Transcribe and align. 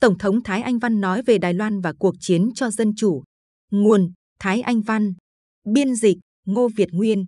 Tổng 0.00 0.18
thống 0.18 0.42
Thái 0.42 0.62
Anh 0.62 0.78
Văn 0.78 1.00
nói 1.00 1.22
về 1.22 1.38
Đài 1.38 1.54
Loan 1.54 1.80
và 1.80 1.92
cuộc 1.98 2.14
chiến 2.20 2.50
cho 2.54 2.70
dân 2.70 2.94
chủ. 2.96 3.22
Nguồn 3.70 4.12
Thái 4.40 4.60
Anh 4.60 4.82
Văn, 4.82 5.14
biên 5.68 5.94
dịch 5.94 6.18
Ngô 6.46 6.68
Việt 6.76 6.88
Nguyên, 6.92 7.26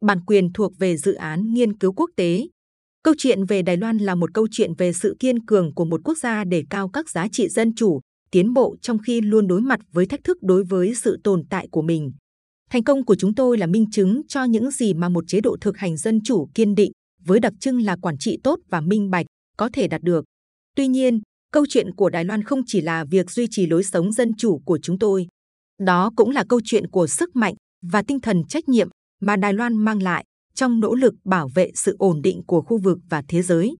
bản 0.00 0.24
quyền 0.26 0.52
thuộc 0.52 0.72
về 0.78 0.96
dự 0.96 1.14
án 1.14 1.54
nghiên 1.54 1.78
cứu 1.78 1.92
quốc 1.92 2.10
tế. 2.16 2.46
Câu 3.02 3.14
chuyện 3.18 3.44
về 3.44 3.62
Đài 3.62 3.76
Loan 3.76 3.98
là 3.98 4.14
một 4.14 4.34
câu 4.34 4.46
chuyện 4.50 4.74
về 4.78 4.92
sự 4.92 5.16
kiên 5.20 5.46
cường 5.46 5.74
của 5.74 5.84
một 5.84 6.00
quốc 6.04 6.18
gia 6.18 6.44
để 6.44 6.62
cao 6.70 6.88
các 6.88 7.10
giá 7.10 7.28
trị 7.32 7.48
dân 7.48 7.74
chủ, 7.74 8.00
tiến 8.30 8.52
bộ 8.52 8.76
trong 8.82 8.98
khi 8.98 9.20
luôn 9.20 9.46
đối 9.46 9.60
mặt 9.60 9.80
với 9.92 10.06
thách 10.06 10.24
thức 10.24 10.38
đối 10.42 10.64
với 10.64 10.94
sự 10.94 11.20
tồn 11.24 11.44
tại 11.50 11.68
của 11.70 11.82
mình. 11.82 12.12
Thành 12.70 12.84
công 12.84 13.04
của 13.04 13.14
chúng 13.14 13.34
tôi 13.34 13.58
là 13.58 13.66
minh 13.66 13.90
chứng 13.90 14.22
cho 14.28 14.44
những 14.44 14.70
gì 14.70 14.94
mà 14.94 15.08
một 15.08 15.24
chế 15.28 15.40
độ 15.40 15.56
thực 15.60 15.76
hành 15.76 15.96
dân 15.96 16.20
chủ 16.24 16.48
kiên 16.54 16.74
định, 16.74 16.92
với 17.24 17.40
đặc 17.40 17.52
trưng 17.60 17.82
là 17.82 17.96
quản 18.02 18.18
trị 18.18 18.38
tốt 18.44 18.58
và 18.68 18.80
minh 18.80 19.10
bạch, 19.10 19.26
có 19.56 19.70
thể 19.72 19.88
đạt 19.88 20.02
được. 20.02 20.24
Tuy 20.76 20.88
nhiên, 20.88 21.20
câu 21.52 21.66
chuyện 21.68 21.94
của 21.94 22.10
Đài 22.10 22.24
Loan 22.24 22.42
không 22.42 22.60
chỉ 22.66 22.80
là 22.80 23.04
việc 23.04 23.30
duy 23.30 23.46
trì 23.50 23.66
lối 23.66 23.84
sống 23.84 24.12
dân 24.12 24.34
chủ 24.38 24.58
của 24.64 24.78
chúng 24.82 24.98
tôi. 24.98 25.26
Đó 25.80 26.10
cũng 26.16 26.30
là 26.30 26.44
câu 26.48 26.60
chuyện 26.64 26.86
của 26.90 27.06
sức 27.06 27.36
mạnh 27.36 27.54
và 27.82 28.02
tinh 28.02 28.20
thần 28.20 28.44
trách 28.48 28.68
nhiệm 28.68 28.88
mà 29.20 29.36
Đài 29.36 29.52
Loan 29.52 29.76
mang 29.76 30.02
lại 30.02 30.24
trong 30.54 30.80
nỗ 30.80 30.94
lực 30.94 31.14
bảo 31.24 31.48
vệ 31.54 31.70
sự 31.74 31.96
ổn 31.98 32.22
định 32.22 32.42
của 32.46 32.62
khu 32.62 32.78
vực 32.78 32.98
và 33.08 33.22
thế 33.28 33.42
giới. 33.42 33.74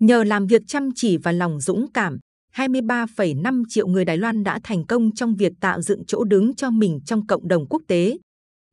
Nhờ 0.00 0.24
làm 0.24 0.46
việc 0.46 0.62
chăm 0.66 0.88
chỉ 0.94 1.16
và 1.16 1.32
lòng 1.32 1.60
dũng 1.60 1.92
cảm, 1.92 2.18
23,5 2.54 3.64
triệu 3.68 3.86
người 3.86 4.04
Đài 4.04 4.16
Loan 4.16 4.44
đã 4.44 4.60
thành 4.64 4.86
công 4.86 5.14
trong 5.14 5.34
việc 5.34 5.52
tạo 5.60 5.82
dựng 5.82 6.04
chỗ 6.06 6.24
đứng 6.24 6.54
cho 6.54 6.70
mình 6.70 7.00
trong 7.06 7.26
cộng 7.26 7.48
đồng 7.48 7.66
quốc 7.68 7.82
tế. 7.88 8.18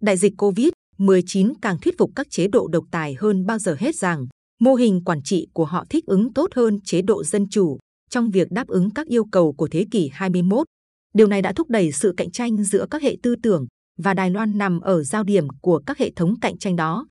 Đại 0.02 0.18
dịch 0.18 0.34
COVID-19 0.38 1.54
càng 1.62 1.78
thuyết 1.82 1.96
phục 1.98 2.12
các 2.16 2.28
chế 2.30 2.48
độ 2.48 2.68
độc 2.68 2.84
tài 2.92 3.16
hơn 3.20 3.46
bao 3.46 3.60
giờ 3.60 3.76
hết 3.80 3.96
rằng 3.96 4.28
mô 4.60 4.76
hình 4.76 5.04
quản 5.04 5.22
trị 5.24 5.48
của 5.54 5.66
họ 5.66 5.86
thích 5.90 6.06
ứng 6.06 6.34
tốt 6.34 6.50
hơn 6.56 6.80
chế 6.84 7.02
độ 7.02 7.24
dân 7.24 7.50
chủ 7.50 7.78
trong 8.10 8.32
việc 8.32 8.48
đáp 8.52 8.68
ứng 8.68 8.90
các 8.90 9.08
yêu 9.08 9.26
cầu 9.32 9.54
của 9.54 9.68
thế 9.72 9.86
kỷ 9.92 10.10
21. 10.14 10.68
Điều 11.14 11.28
này 11.28 11.42
đã 11.42 11.54
thúc 11.54 11.70
đẩy 11.70 11.92
sự 11.92 12.14
cạnh 12.18 12.32
tranh 12.32 12.64
giữa 12.64 12.86
các 12.92 13.02
hệ 13.02 13.18
tư 13.24 13.36
tưởng 13.44 13.66
và 13.98 14.14
Đài 14.14 14.30
Loan 14.30 14.58
nằm 14.58 14.80
ở 14.80 15.04
giao 15.04 15.24
điểm 15.24 15.48
của 15.62 15.82
các 15.86 15.98
hệ 15.98 16.12
thống 16.16 16.40
cạnh 16.40 16.58
tranh 16.58 16.76
đó. 16.76 17.08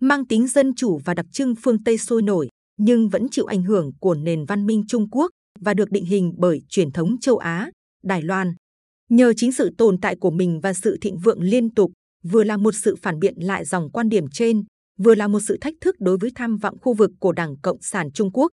Mang 0.00 0.26
tính 0.26 0.48
dân 0.48 0.74
chủ 0.74 1.00
và 1.04 1.14
đặc 1.14 1.26
trưng 1.32 1.54
phương 1.62 1.84
Tây 1.84 1.98
sôi 1.98 2.22
nổi, 2.22 2.48
nhưng 2.78 3.08
vẫn 3.08 3.26
chịu 3.30 3.44
ảnh 3.44 3.62
hưởng 3.62 3.90
của 4.00 4.14
nền 4.14 4.44
văn 4.44 4.66
minh 4.66 4.84
Trung 4.88 5.10
Quốc 5.10 5.30
và 5.60 5.74
được 5.74 5.90
định 5.90 6.04
hình 6.04 6.32
bởi 6.38 6.62
truyền 6.68 6.92
thống 6.92 7.16
châu 7.20 7.36
Á, 7.36 7.70
Đài 8.02 8.22
Loan. 8.22 8.54
Nhờ 9.10 9.32
chính 9.36 9.52
sự 9.52 9.70
tồn 9.78 10.00
tại 10.00 10.16
của 10.20 10.30
mình 10.30 10.60
và 10.60 10.72
sự 10.72 10.98
thịnh 11.00 11.18
vượng 11.18 11.42
liên 11.42 11.74
tục, 11.74 11.92
vừa 12.24 12.44
là 12.44 12.56
một 12.56 12.74
sự 12.74 12.96
phản 13.02 13.18
biện 13.18 13.34
lại 13.36 13.64
dòng 13.64 13.90
quan 13.90 14.08
điểm 14.08 14.24
trên, 14.32 14.64
vừa 14.98 15.14
là 15.14 15.28
một 15.28 15.40
sự 15.40 15.58
thách 15.60 15.74
thức 15.80 15.96
đối 15.98 16.18
với 16.18 16.30
tham 16.34 16.56
vọng 16.56 16.78
khu 16.82 16.94
vực 16.94 17.10
của 17.20 17.32
Đảng 17.32 17.56
Cộng 17.62 17.78
sản 17.80 18.12
Trung 18.12 18.30
Quốc. 18.32 18.48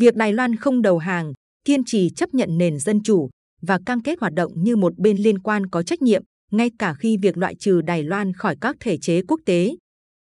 Việc 0.00 0.14
Đài 0.16 0.32
Loan 0.32 0.56
không 0.56 0.82
đầu 0.82 0.98
hàng, 0.98 1.32
kiên 1.64 1.84
trì 1.84 2.10
chấp 2.10 2.34
nhận 2.34 2.58
nền 2.58 2.78
dân 2.78 3.02
chủ 3.02 3.30
và 3.62 3.78
cam 3.86 4.02
kết 4.02 4.20
hoạt 4.20 4.32
động 4.32 4.52
như 4.56 4.76
một 4.76 4.98
bên 4.98 5.16
liên 5.16 5.38
quan 5.38 5.66
có 5.66 5.82
trách 5.82 6.02
nhiệm, 6.02 6.22
ngay 6.50 6.70
cả 6.78 6.94
khi 6.94 7.16
việc 7.22 7.36
loại 7.36 7.54
trừ 7.54 7.80
Đài 7.80 8.02
Loan 8.02 8.32
khỏi 8.32 8.56
các 8.60 8.76
thể 8.80 8.98
chế 8.98 9.22
quốc 9.28 9.40
tế 9.46 9.76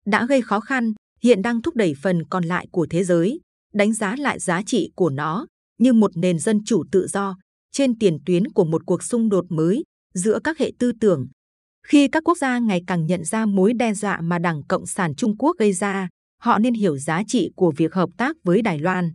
đã 0.06 0.27
gây 0.27 0.43
khó 0.43 0.61
khăn, 0.61 0.93
hiện 1.23 1.43
đang 1.43 1.62
thúc 1.62 1.77
đẩy 1.77 1.95
phần 2.03 2.25
còn 2.25 2.45
lại 2.45 2.67
của 2.73 2.87
thế 2.91 3.05
giới 3.05 3.41
đánh 3.75 3.93
giá 3.93 4.17
lại 4.19 4.39
giá 4.39 4.62
trị 4.67 4.91
của 4.97 5.11
nó 5.11 5.47
như 5.78 5.93
một 5.93 6.11
nền 6.15 6.39
dân 6.39 6.65
chủ 6.65 6.84
tự 6.93 7.06
do 7.06 7.37
trên 7.73 7.98
tiền 7.98 8.19
tuyến 8.27 8.48
của 8.48 8.65
một 8.65 8.83
cuộc 8.87 9.03
xung 9.03 9.28
đột 9.28 9.45
mới 9.48 9.83
giữa 10.15 10.39
các 10.45 10.59
hệ 10.59 10.73
tư 10.78 10.93
tưởng. 11.00 11.28
Khi 11.87 12.09
các 12.09 12.25
quốc 12.25 12.39
gia 12.39 12.59
ngày 12.59 12.83
càng 12.87 13.06
nhận 13.06 13.25
ra 13.25 13.47
mối 13.47 13.73
đe 13.75 13.95
dọa 13.95 14.20
mà 14.20 14.39
Đảng 14.39 14.62
Cộng 14.69 14.87
sản 14.87 15.15
Trung 15.15 15.37
Quốc 15.37 15.56
gây 15.59 15.73
ra, 15.73 16.09
họ 16.43 16.59
nên 16.59 16.75
hiểu 16.75 16.98
giá 16.98 17.23
trị 17.27 17.50
của 17.56 17.73
việc 17.77 17.95
hợp 17.95 18.11
tác 18.17 18.37
với 18.45 18.62
Đài 18.62 18.78
Loan. 18.78 19.12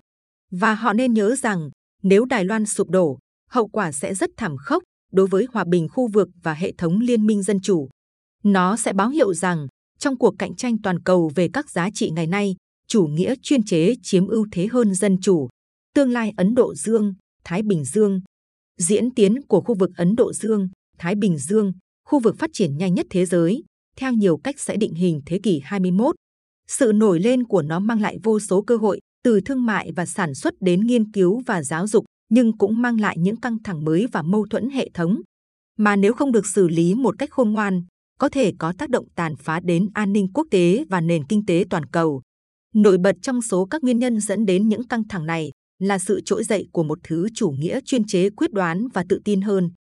Và 0.52 0.74
họ 0.74 0.94
nên 0.94 1.14
nhớ 1.14 1.36
rằng, 1.36 1.70
nếu 2.04 2.26
Đài 2.26 2.46
Loan 2.46 2.66
sụp 2.66 2.90
đổ, 2.90 3.20
hậu 3.50 3.68
quả 3.68 3.92
sẽ 3.92 4.16
rất 4.16 4.30
thảm 4.38 4.58
khốc 4.58 4.84
đối 5.12 5.28
với 5.28 5.48
hòa 5.52 5.64
bình 5.64 5.88
khu 5.90 6.08
vực 6.08 6.30
và 6.44 6.54
hệ 6.54 6.74
thống 6.78 7.00
liên 7.00 7.26
minh 7.26 7.44
dân 7.44 7.60
chủ. 7.60 7.90
Nó 8.44 8.78
sẽ 8.78 8.94
báo 8.94 9.10
hiệu 9.10 9.34
rằng, 9.34 9.68
trong 10.00 10.18
cuộc 10.18 10.36
cạnh 10.40 10.56
tranh 10.56 10.78
toàn 10.84 11.04
cầu 11.04 11.32
về 11.36 11.50
các 11.54 11.70
giá 11.70 11.90
trị 11.94 12.10
ngày 12.10 12.28
nay, 12.28 12.56
chủ 12.88 13.08
nghĩa 13.08 13.36
chuyên 13.42 13.64
chế 13.64 13.94
chiếm 14.04 14.28
ưu 14.28 14.48
thế 14.52 14.68
hơn 14.72 14.96
dân 14.96 15.18
chủ. 15.22 15.48
Tương 15.96 16.12
lai 16.12 16.34
Ấn 16.38 16.56
Độ 16.56 16.76
Dương, 16.76 17.14
Thái 17.44 17.62
Bình 17.64 17.86
Dương, 17.86 18.22
diễn 18.78 19.14
tiến 19.14 19.42
của 19.48 19.62
khu 19.62 19.76
vực 19.76 19.90
Ấn 19.98 20.16
Độ 20.16 20.34
Dương, 20.34 20.70
Thái 20.98 21.16
Bình 21.16 21.38
Dương, 21.38 21.74
khu 22.06 22.20
vực 22.20 22.36
phát 22.40 22.50
triển 22.54 22.78
nhanh 22.78 22.94
nhất 22.94 23.08
thế 23.10 23.26
giới, 23.26 23.64
theo 23.98 24.14
nhiều 24.14 24.38
cách 24.38 24.60
sẽ 24.60 24.78
định 24.78 24.94
hình 24.94 25.22
thế 25.26 25.40
kỷ 25.44 25.62
21. 25.64 26.16
Sự 26.68 26.92
nổi 26.96 27.20
lên 27.20 27.44
của 27.44 27.62
nó 27.62 27.80
mang 27.80 28.02
lại 28.02 28.18
vô 28.24 28.40
số 28.40 28.62
cơ 28.62 28.78
hội, 28.78 29.00
từ 29.28 29.42
thương 29.42 29.66
mại 29.66 29.92
và 29.96 30.06
sản 30.06 30.36
xuất 30.36 30.54
đến 30.62 30.88
nghiên 30.88 31.12
cứu 31.12 31.42
và 31.46 31.64
giáo 31.64 31.88
dục, 31.88 32.06
nhưng 32.30 32.58
cũng 32.58 32.82
mang 32.82 33.00
lại 33.00 33.18
những 33.20 33.36
căng 33.36 33.58
thẳng 33.64 33.86
mới 33.86 34.08
và 34.12 34.22
mâu 34.22 34.46
thuẫn 34.50 34.70
hệ 34.70 34.90
thống. 34.94 35.22
Mà 35.78 35.96
nếu 35.96 36.14
không 36.14 36.32
được 36.32 36.46
xử 36.46 36.68
lý 36.68 36.96
một 36.96 37.16
cách 37.20 37.30
khôn 37.32 37.52
ngoan, 37.52 37.84
có 38.20 38.30
thể 38.30 38.54
có 38.60 38.74
tác 38.78 38.90
động 38.90 39.06
tàn 39.16 39.36
phá 39.36 39.60
đến 39.60 39.90
an 39.94 40.14
ninh 40.14 40.28
quốc 40.34 40.48
tế 40.52 40.86
và 40.90 41.02
nền 41.02 41.28
kinh 41.28 41.46
tế 41.46 41.66
toàn 41.70 41.86
cầu. 41.86 42.22
Nổi 42.76 42.98
bật 42.98 43.16
trong 43.22 43.42
số 43.42 43.66
các 43.66 43.84
nguyên 43.84 44.00
nhân 44.00 44.20
dẫn 44.20 44.46
đến 44.46 44.70
những 44.70 44.88
căng 44.88 45.08
thẳng 45.08 45.26
này 45.26 45.52
là 45.80 46.00
sự 46.00 46.22
trỗi 46.26 46.44
dậy 46.44 46.68
của 46.72 46.84
một 46.84 47.00
thứ 47.04 47.28
chủ 47.36 47.50
nghĩa 47.50 47.80
chuyên 47.86 48.06
chế 48.06 48.30
quyết 48.30 48.52
đoán 48.54 48.88
và 48.94 49.06
tự 49.10 49.22
tin 49.26 49.42
hơn, 49.42 49.72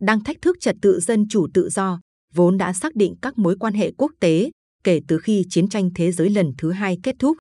đang 0.00 0.24
thách 0.24 0.36
thức 0.42 0.56
trật 0.60 0.76
tự 0.82 1.00
dân 1.00 1.28
chủ 1.28 1.46
tự 1.54 1.68
do, 1.68 2.00
vốn 2.34 2.58
đã 2.58 2.72
xác 2.72 2.94
định 2.94 3.14
các 3.22 3.38
mối 3.38 3.56
quan 3.60 3.74
hệ 3.74 3.92
quốc 3.98 4.12
tế 4.20 4.50
kể 4.84 5.00
từ 5.08 5.18
khi 5.18 5.44
chiến 5.48 5.68
tranh 5.68 5.90
thế 5.94 6.12
giới 6.12 6.30
lần 6.30 6.52
thứ 6.58 6.70
hai 6.70 6.98
kết 7.02 7.16
thúc. 7.18 7.36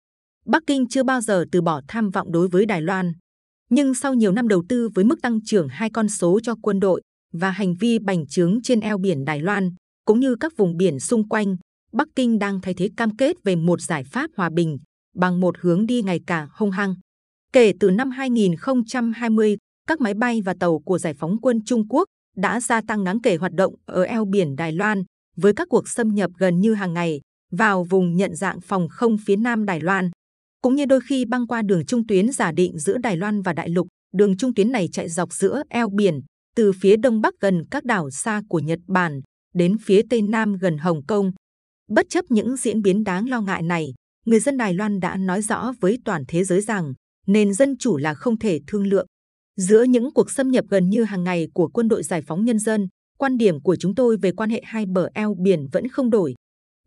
Bắc 0.47 0.63
Kinh 0.67 0.87
chưa 0.87 1.03
bao 1.03 1.21
giờ 1.21 1.45
từ 1.51 1.61
bỏ 1.61 1.81
tham 1.87 2.09
vọng 2.09 2.31
đối 2.31 2.47
với 2.47 2.65
Đài 2.65 2.81
Loan. 2.81 3.13
Nhưng 3.69 3.93
sau 3.93 4.13
nhiều 4.13 4.31
năm 4.31 4.47
đầu 4.47 4.63
tư 4.69 4.89
với 4.95 5.05
mức 5.05 5.21
tăng 5.21 5.39
trưởng 5.45 5.67
hai 5.67 5.89
con 5.89 6.09
số 6.09 6.39
cho 6.43 6.55
quân 6.61 6.79
đội 6.79 7.01
và 7.33 7.51
hành 7.51 7.73
vi 7.79 7.99
bành 7.99 8.27
trướng 8.27 8.61
trên 8.63 8.79
eo 8.79 8.97
biển 8.97 9.25
Đài 9.25 9.39
Loan, 9.39 9.69
cũng 10.05 10.19
như 10.19 10.35
các 10.39 10.57
vùng 10.57 10.77
biển 10.77 10.99
xung 10.99 11.29
quanh, 11.29 11.57
Bắc 11.93 12.07
Kinh 12.15 12.39
đang 12.39 12.61
thay 12.61 12.73
thế 12.73 12.89
cam 12.97 13.17
kết 13.17 13.35
về 13.43 13.55
một 13.55 13.81
giải 13.81 14.03
pháp 14.03 14.29
hòa 14.37 14.49
bình 14.49 14.77
bằng 15.15 15.39
một 15.39 15.55
hướng 15.59 15.85
đi 15.85 16.01
ngày 16.01 16.19
càng 16.27 16.47
hung 16.51 16.71
hăng. 16.71 16.95
Kể 17.53 17.73
từ 17.79 17.91
năm 17.91 18.11
2020, 18.11 19.57
các 19.87 20.01
máy 20.01 20.13
bay 20.13 20.41
và 20.41 20.53
tàu 20.59 20.79
của 20.79 20.97
Giải 20.97 21.13
phóng 21.13 21.37
quân 21.41 21.59
Trung 21.65 21.87
Quốc 21.89 22.05
đã 22.35 22.59
gia 22.59 22.81
tăng 22.81 23.03
đáng 23.03 23.21
kể 23.21 23.35
hoạt 23.35 23.53
động 23.53 23.75
ở 23.85 24.03
eo 24.03 24.25
biển 24.25 24.55
Đài 24.55 24.71
Loan 24.71 25.03
với 25.37 25.53
các 25.53 25.67
cuộc 25.69 25.87
xâm 25.87 26.07
nhập 26.07 26.31
gần 26.37 26.59
như 26.59 26.73
hàng 26.73 26.93
ngày 26.93 27.21
vào 27.51 27.83
vùng 27.83 28.15
nhận 28.15 28.35
dạng 28.35 28.61
phòng 28.61 28.87
không 28.89 29.17
phía 29.25 29.35
nam 29.35 29.65
Đài 29.65 29.79
Loan, 29.81 30.11
cũng 30.67 30.75
như 30.75 30.85
đôi 30.85 30.99
khi 31.09 31.25
băng 31.25 31.47
qua 31.47 31.61
đường 31.61 31.85
trung 31.85 32.07
tuyến 32.07 32.31
giả 32.31 32.51
định 32.51 32.79
giữa 32.79 32.97
Đài 32.97 33.17
Loan 33.17 33.41
và 33.41 33.53
Đại 33.53 33.69
Lục. 33.69 33.87
Đường 34.13 34.37
trung 34.37 34.53
tuyến 34.53 34.71
này 34.71 34.89
chạy 34.91 35.09
dọc 35.09 35.33
giữa 35.33 35.61
eo 35.69 35.89
biển 35.89 36.19
từ 36.55 36.71
phía 36.81 36.97
đông 36.97 37.21
bắc 37.21 37.33
gần 37.41 37.63
các 37.71 37.85
đảo 37.85 38.09
xa 38.09 38.41
của 38.49 38.59
Nhật 38.59 38.79
Bản 38.87 39.21
đến 39.55 39.77
phía 39.85 40.01
tây 40.09 40.21
nam 40.21 40.57
gần 40.57 40.77
Hồng 40.77 41.05
Kông. 41.05 41.31
Bất 41.89 42.05
chấp 42.09 42.25
những 42.29 42.57
diễn 42.57 42.81
biến 42.81 43.03
đáng 43.03 43.29
lo 43.29 43.41
ngại 43.41 43.61
này, 43.61 43.93
người 44.25 44.39
dân 44.39 44.57
Đài 44.57 44.73
Loan 44.73 44.99
đã 44.99 45.17
nói 45.17 45.41
rõ 45.41 45.73
với 45.79 45.97
toàn 46.05 46.23
thế 46.27 46.43
giới 46.43 46.61
rằng 46.61 46.93
nền 47.27 47.53
dân 47.53 47.77
chủ 47.77 47.97
là 47.97 48.13
không 48.13 48.39
thể 48.39 48.59
thương 48.67 48.87
lượng. 48.87 49.07
Giữa 49.57 49.83
những 49.83 50.13
cuộc 50.13 50.31
xâm 50.31 50.51
nhập 50.51 50.65
gần 50.69 50.89
như 50.89 51.03
hàng 51.03 51.23
ngày 51.23 51.47
của 51.53 51.67
quân 51.67 51.87
đội 51.87 52.03
giải 52.03 52.21
phóng 52.27 52.45
nhân 52.45 52.59
dân, 52.59 52.87
quan 53.17 53.37
điểm 53.37 53.61
của 53.61 53.75
chúng 53.75 53.95
tôi 53.95 54.17
về 54.17 54.31
quan 54.31 54.49
hệ 54.49 54.61
hai 54.65 54.85
bờ 54.85 55.09
eo 55.13 55.35
biển 55.43 55.67
vẫn 55.71 55.87
không 55.87 56.09
đổi. 56.09 56.35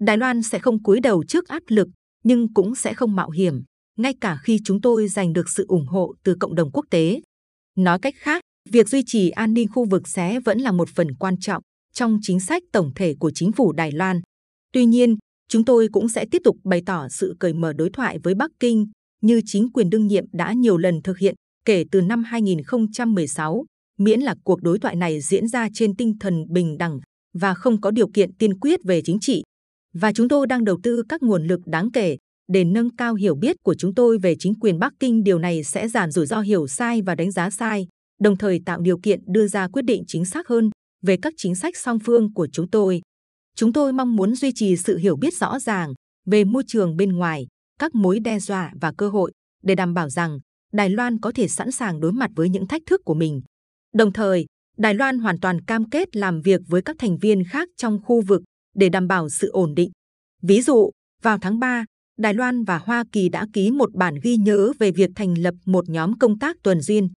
Đài 0.00 0.16
Loan 0.16 0.42
sẽ 0.42 0.58
không 0.58 0.82
cúi 0.82 1.00
đầu 1.00 1.24
trước 1.28 1.48
áp 1.48 1.62
lực, 1.68 1.88
nhưng 2.24 2.54
cũng 2.54 2.74
sẽ 2.74 2.94
không 2.94 3.16
mạo 3.16 3.30
hiểm, 3.30 3.62
ngay 4.02 4.14
cả 4.20 4.38
khi 4.42 4.60
chúng 4.64 4.80
tôi 4.80 5.08
giành 5.08 5.32
được 5.32 5.48
sự 5.48 5.64
ủng 5.68 5.86
hộ 5.86 6.14
từ 6.24 6.36
cộng 6.40 6.54
đồng 6.54 6.70
quốc 6.72 6.84
tế. 6.90 7.20
Nói 7.76 7.98
cách 7.98 8.14
khác, 8.16 8.42
việc 8.70 8.88
duy 8.88 9.02
trì 9.06 9.30
an 9.30 9.54
ninh 9.54 9.68
khu 9.68 9.84
vực 9.84 10.08
sẽ 10.08 10.40
vẫn 10.40 10.58
là 10.58 10.72
một 10.72 10.88
phần 10.88 11.14
quan 11.14 11.38
trọng 11.40 11.62
trong 11.92 12.18
chính 12.22 12.40
sách 12.40 12.62
tổng 12.72 12.92
thể 12.94 13.14
của 13.20 13.30
chính 13.34 13.52
phủ 13.52 13.72
Đài 13.72 13.92
Loan. 13.92 14.20
Tuy 14.72 14.84
nhiên, 14.84 15.16
chúng 15.48 15.64
tôi 15.64 15.88
cũng 15.92 16.08
sẽ 16.08 16.26
tiếp 16.30 16.42
tục 16.44 16.56
bày 16.64 16.82
tỏ 16.86 17.08
sự 17.08 17.36
cởi 17.40 17.52
mở 17.52 17.72
đối 17.72 17.90
thoại 17.90 18.18
với 18.22 18.34
Bắc 18.34 18.50
Kinh 18.60 18.86
như 19.22 19.40
chính 19.44 19.72
quyền 19.72 19.90
đương 19.90 20.06
nhiệm 20.06 20.24
đã 20.32 20.52
nhiều 20.52 20.76
lần 20.76 21.02
thực 21.02 21.18
hiện 21.18 21.34
kể 21.64 21.84
từ 21.90 22.00
năm 22.00 22.24
2016, 22.24 23.64
miễn 23.98 24.20
là 24.20 24.34
cuộc 24.44 24.62
đối 24.62 24.78
thoại 24.78 24.96
này 24.96 25.20
diễn 25.20 25.48
ra 25.48 25.68
trên 25.74 25.96
tinh 25.96 26.18
thần 26.20 26.44
bình 26.48 26.78
đẳng 26.78 27.00
và 27.34 27.54
không 27.54 27.80
có 27.80 27.90
điều 27.90 28.08
kiện 28.14 28.34
tiên 28.34 28.58
quyết 28.58 28.80
về 28.84 29.02
chính 29.04 29.18
trị. 29.20 29.42
Và 29.94 30.12
chúng 30.12 30.28
tôi 30.28 30.46
đang 30.46 30.64
đầu 30.64 30.78
tư 30.82 31.02
các 31.08 31.22
nguồn 31.22 31.46
lực 31.46 31.60
đáng 31.66 31.90
kể 31.90 32.16
để 32.52 32.64
nâng 32.64 32.96
cao 32.96 33.14
hiểu 33.14 33.34
biết 33.34 33.56
của 33.62 33.74
chúng 33.74 33.94
tôi 33.94 34.18
về 34.18 34.34
chính 34.38 34.54
quyền 34.54 34.78
Bắc 34.78 34.92
Kinh. 35.00 35.22
Điều 35.22 35.38
này 35.38 35.64
sẽ 35.64 35.88
giảm 35.88 36.10
rủi 36.10 36.26
ro 36.26 36.40
hiểu 36.40 36.66
sai 36.66 37.02
và 37.02 37.14
đánh 37.14 37.30
giá 37.30 37.50
sai, 37.50 37.86
đồng 38.20 38.36
thời 38.36 38.60
tạo 38.66 38.80
điều 38.80 38.98
kiện 38.98 39.20
đưa 39.26 39.46
ra 39.46 39.68
quyết 39.68 39.82
định 39.82 40.04
chính 40.06 40.24
xác 40.24 40.48
hơn 40.48 40.70
về 41.02 41.16
các 41.22 41.34
chính 41.36 41.54
sách 41.54 41.76
song 41.76 41.98
phương 42.04 42.32
của 42.34 42.48
chúng 42.52 42.70
tôi. 42.70 43.00
Chúng 43.56 43.72
tôi 43.72 43.92
mong 43.92 44.16
muốn 44.16 44.34
duy 44.34 44.52
trì 44.54 44.76
sự 44.76 44.98
hiểu 44.98 45.16
biết 45.16 45.34
rõ 45.34 45.58
ràng 45.58 45.92
về 46.26 46.44
môi 46.44 46.62
trường 46.66 46.96
bên 46.96 47.12
ngoài, 47.12 47.46
các 47.78 47.94
mối 47.94 48.20
đe 48.20 48.38
dọa 48.38 48.72
và 48.80 48.92
cơ 48.98 49.08
hội 49.08 49.32
để 49.62 49.74
đảm 49.74 49.94
bảo 49.94 50.10
rằng 50.10 50.38
Đài 50.72 50.90
Loan 50.90 51.20
có 51.20 51.32
thể 51.34 51.48
sẵn 51.48 51.72
sàng 51.72 52.00
đối 52.00 52.12
mặt 52.12 52.30
với 52.34 52.48
những 52.48 52.66
thách 52.66 52.82
thức 52.86 53.00
của 53.04 53.14
mình. 53.14 53.42
Đồng 53.94 54.12
thời, 54.12 54.46
Đài 54.78 54.94
Loan 54.94 55.18
hoàn 55.18 55.40
toàn 55.40 55.60
cam 55.64 55.90
kết 55.90 56.16
làm 56.16 56.40
việc 56.40 56.60
với 56.68 56.82
các 56.82 56.96
thành 56.98 57.18
viên 57.18 57.44
khác 57.44 57.68
trong 57.76 57.98
khu 58.02 58.20
vực 58.20 58.42
để 58.74 58.88
đảm 58.88 59.08
bảo 59.08 59.28
sự 59.28 59.50
ổn 59.50 59.74
định. 59.74 59.90
Ví 60.42 60.62
dụ, 60.62 60.90
vào 61.22 61.38
tháng 61.38 61.58
3, 61.58 61.84
Đài 62.20 62.34
Loan 62.34 62.64
và 62.64 62.78
Hoa 62.78 63.04
Kỳ 63.12 63.28
đã 63.28 63.46
ký 63.52 63.70
một 63.70 63.94
bản 63.94 64.14
ghi 64.22 64.36
nhớ 64.36 64.72
về 64.78 64.90
việc 64.90 65.10
thành 65.16 65.38
lập 65.38 65.54
một 65.64 65.88
nhóm 65.88 66.18
công 66.18 66.38
tác 66.38 66.56
tuần 66.62 66.80
duyên. 66.80 67.08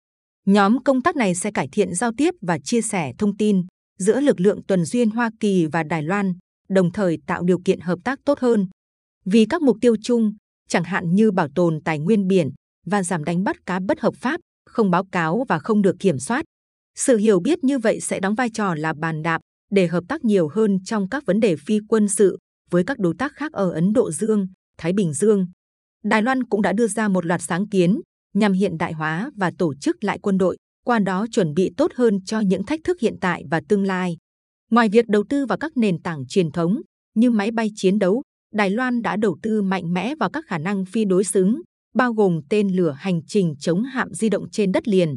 Nhóm 0.47 0.83
công 0.83 1.03
tác 1.03 1.17
này 1.17 1.35
sẽ 1.35 1.51
cải 1.51 1.69
thiện 1.73 1.95
giao 1.95 2.13
tiếp 2.17 2.35
và 2.41 2.59
chia 2.59 2.83
sẻ 2.83 3.13
thông 3.19 3.37
tin 3.37 3.63
giữa 3.99 4.21
lực 4.21 4.41
lượng 4.41 4.61
tuần 4.69 4.85
duyên 4.85 5.11
Hoa 5.11 5.31
Kỳ 5.41 5.67
và 5.67 5.83
Đài 5.83 6.03
Loan, 6.03 6.33
đồng 6.69 6.93
thời 6.93 7.19
tạo 7.27 7.43
điều 7.45 7.59
kiện 7.65 7.81
hợp 7.81 7.99
tác 8.05 8.19
tốt 8.25 8.39
hơn. 8.39 8.67
Vì 9.25 9.47
các 9.51 9.63
mục 9.63 9.77
tiêu 9.81 9.97
chung, 10.03 10.35
chẳng 10.69 10.85
hạn 10.85 11.15
như 11.15 11.31
bảo 11.31 11.49
tồn 11.55 11.81
tài 11.85 11.99
nguyên 11.99 12.27
biển 12.27 12.51
và 12.87 13.03
giảm 13.03 13.25
đánh 13.25 13.45
bắt 13.45 13.57
cá 13.67 13.81
bất 13.81 14.01
hợp 14.01 14.15
pháp, 14.17 14.41
không 14.67 14.91
báo 14.91 15.05
cáo 15.13 15.45
và 15.49 15.59
không 15.59 15.83
được 15.83 15.97
kiểm 16.01 16.19
soát. 16.19 16.45
Sự 16.99 17.17
hiểu 17.17 17.41
biết 17.41 17.65
như 17.65 17.79
vậy 17.79 18.01
sẽ 18.01 18.21
đóng 18.21 18.35
vai 18.35 18.51
trò 18.55 18.75
là 18.75 18.93
bàn 18.99 19.23
đạp 19.23 19.41
để 19.71 19.87
hợp 19.87 20.05
tác 20.09 20.25
nhiều 20.25 20.49
hơn 20.49 20.79
trong 20.85 21.09
các 21.09 21.27
vấn 21.27 21.41
đề 21.41 21.57
phi 21.57 21.79
quân 21.89 22.09
sự 22.09 22.39
với 22.71 22.85
các 22.85 22.99
đối 22.99 23.15
tác 23.19 23.33
khác 23.35 23.53
ở 23.53 23.71
Ấn 23.71 23.93
Độ 23.93 24.11
Dương, 24.11 24.47
Thái 24.82 24.93
Bình 24.93 25.12
Dương. 25.12 25.46
Đài 26.05 26.23
Loan 26.23 26.44
cũng 26.44 26.62
đã 26.62 26.73
đưa 26.73 26.87
ra 26.87 27.08
một 27.08 27.26
loạt 27.26 27.43
sáng 27.43 27.69
kiến 27.69 28.00
nhằm 28.34 28.52
hiện 28.52 28.79
đại 28.79 28.93
hóa 28.93 29.31
và 29.37 29.52
tổ 29.58 29.75
chức 29.75 30.05
lại 30.05 30.19
quân 30.23 30.38
đội, 30.38 30.56
qua 30.84 30.99
đó 30.99 31.26
chuẩn 31.31 31.55
bị 31.55 31.70
tốt 31.76 31.93
hơn 31.94 32.25
cho 32.25 32.40
những 32.40 32.62
thách 32.62 32.81
thức 32.84 33.00
hiện 33.00 33.17
tại 33.20 33.44
và 33.50 33.61
tương 33.69 33.84
lai. 33.84 34.17
Ngoài 34.70 34.88
việc 34.88 35.08
đầu 35.08 35.25
tư 35.29 35.46
vào 35.46 35.58
các 35.58 35.76
nền 35.76 36.02
tảng 36.02 36.26
truyền 36.26 36.50
thống 36.50 36.81
như 37.14 37.31
máy 37.31 37.50
bay 37.50 37.69
chiến 37.75 37.99
đấu, 37.99 38.23
Đài 38.52 38.70
Loan 38.70 39.02
đã 39.02 39.17
đầu 39.17 39.38
tư 39.43 39.62
mạnh 39.62 39.93
mẽ 39.93 40.14
vào 40.20 40.31
các 40.31 40.44
khả 40.46 40.58
năng 40.58 40.84
phi 40.84 41.05
đối 41.05 41.25
xứng, 41.25 41.62
bao 41.94 42.12
gồm 42.12 42.40
tên 42.50 42.69
lửa 42.69 42.94
hành 42.99 43.20
trình 43.26 43.55
chống 43.61 43.82
hạm 43.82 44.14
di 44.14 44.29
động 44.29 44.50
trên 44.50 44.73
đất 44.73 44.88
liền. 44.88 45.17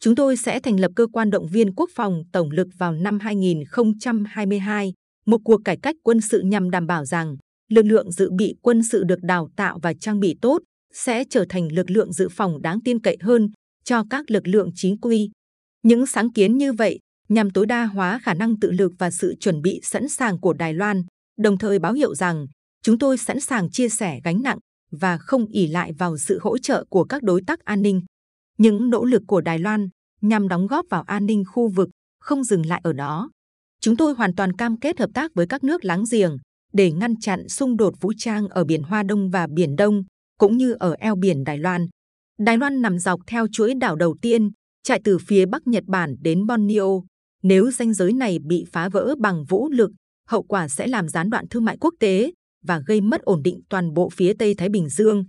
Chúng 0.00 0.14
tôi 0.14 0.36
sẽ 0.36 0.60
thành 0.60 0.80
lập 0.80 0.90
cơ 0.96 1.06
quan 1.12 1.30
động 1.30 1.48
viên 1.48 1.74
quốc 1.74 1.90
phòng 1.94 2.22
tổng 2.32 2.50
lực 2.50 2.68
vào 2.78 2.92
năm 2.92 3.18
2022, 3.18 4.92
một 5.26 5.38
cuộc 5.44 5.60
cải 5.64 5.76
cách 5.82 5.96
quân 6.02 6.20
sự 6.20 6.40
nhằm 6.40 6.70
đảm 6.70 6.86
bảo 6.86 7.04
rằng 7.04 7.36
lực 7.68 7.82
lượng 7.82 8.12
dự 8.12 8.30
bị 8.30 8.54
quân 8.62 8.82
sự 8.82 9.04
được 9.04 9.18
đào 9.22 9.48
tạo 9.56 9.78
và 9.82 9.94
trang 9.94 10.20
bị 10.20 10.38
tốt 10.42 10.62
sẽ 10.94 11.24
trở 11.30 11.44
thành 11.48 11.72
lực 11.72 11.90
lượng 11.90 12.12
dự 12.12 12.28
phòng 12.28 12.62
đáng 12.62 12.80
tin 12.84 13.00
cậy 13.00 13.16
hơn 13.20 13.50
cho 13.84 14.04
các 14.10 14.30
lực 14.30 14.46
lượng 14.46 14.70
chính 14.74 15.00
quy. 15.00 15.30
Những 15.82 16.06
sáng 16.06 16.32
kiến 16.32 16.58
như 16.58 16.72
vậy 16.72 16.98
nhằm 17.28 17.50
tối 17.50 17.66
đa 17.66 17.84
hóa 17.84 18.20
khả 18.22 18.34
năng 18.34 18.60
tự 18.60 18.70
lực 18.70 18.92
và 18.98 19.10
sự 19.10 19.34
chuẩn 19.40 19.62
bị 19.62 19.80
sẵn 19.82 20.08
sàng 20.08 20.40
của 20.40 20.52
Đài 20.52 20.74
Loan, 20.74 21.02
đồng 21.38 21.58
thời 21.58 21.78
báo 21.78 21.92
hiệu 21.92 22.14
rằng 22.14 22.46
chúng 22.82 22.98
tôi 22.98 23.18
sẵn 23.18 23.40
sàng 23.40 23.70
chia 23.70 23.88
sẻ 23.88 24.20
gánh 24.24 24.42
nặng 24.42 24.58
và 24.90 25.18
không 25.18 25.46
ỉ 25.46 25.66
lại 25.66 25.92
vào 25.92 26.18
sự 26.18 26.38
hỗ 26.42 26.58
trợ 26.58 26.84
của 26.90 27.04
các 27.04 27.22
đối 27.22 27.42
tác 27.46 27.60
an 27.60 27.82
ninh. 27.82 28.00
Những 28.58 28.90
nỗ 28.90 29.04
lực 29.04 29.22
của 29.26 29.40
Đài 29.40 29.58
Loan 29.58 29.88
nhằm 30.20 30.48
đóng 30.48 30.66
góp 30.66 30.86
vào 30.90 31.02
an 31.02 31.26
ninh 31.26 31.44
khu 31.46 31.68
vực 31.68 31.88
không 32.20 32.44
dừng 32.44 32.66
lại 32.66 32.80
ở 32.84 32.92
đó. 32.92 33.30
Chúng 33.80 33.96
tôi 33.96 34.14
hoàn 34.14 34.34
toàn 34.34 34.52
cam 34.52 34.76
kết 34.80 34.98
hợp 34.98 35.10
tác 35.14 35.34
với 35.34 35.46
các 35.46 35.64
nước 35.64 35.84
láng 35.84 36.04
giềng 36.10 36.36
để 36.76 36.92
ngăn 36.92 37.16
chặn 37.20 37.48
xung 37.48 37.76
đột 37.76 37.94
vũ 38.00 38.12
trang 38.18 38.48
ở 38.48 38.64
biển 38.64 38.82
Hoa 38.82 39.02
Đông 39.02 39.30
và 39.30 39.46
Biển 39.46 39.76
Đông, 39.76 40.02
cũng 40.38 40.56
như 40.56 40.72
ở 40.72 40.94
eo 40.98 41.16
biển 41.16 41.44
Đài 41.44 41.58
Loan. 41.58 41.86
Đài 42.38 42.56
Loan 42.58 42.82
nằm 42.82 42.98
dọc 42.98 43.20
theo 43.26 43.46
chuỗi 43.52 43.74
đảo 43.74 43.96
đầu 43.96 44.16
tiên, 44.22 44.50
chạy 44.82 45.00
từ 45.04 45.18
phía 45.18 45.46
bắc 45.46 45.66
Nhật 45.66 45.84
Bản 45.86 46.16
đến 46.20 46.46
Borneo. 46.46 47.04
Nếu 47.42 47.70
ranh 47.70 47.94
giới 47.94 48.12
này 48.12 48.38
bị 48.46 48.64
phá 48.72 48.88
vỡ 48.88 49.14
bằng 49.18 49.44
vũ 49.44 49.70
lực, 49.70 49.90
hậu 50.28 50.42
quả 50.42 50.68
sẽ 50.68 50.86
làm 50.86 51.08
gián 51.08 51.30
đoạn 51.30 51.48
thương 51.48 51.64
mại 51.64 51.76
quốc 51.80 51.94
tế 52.00 52.32
và 52.64 52.80
gây 52.86 53.00
mất 53.00 53.20
ổn 53.22 53.42
định 53.42 53.60
toàn 53.68 53.94
bộ 53.94 54.08
phía 54.10 54.32
Tây 54.38 54.54
Thái 54.54 54.68
Bình 54.68 54.88
Dương. 54.88 55.24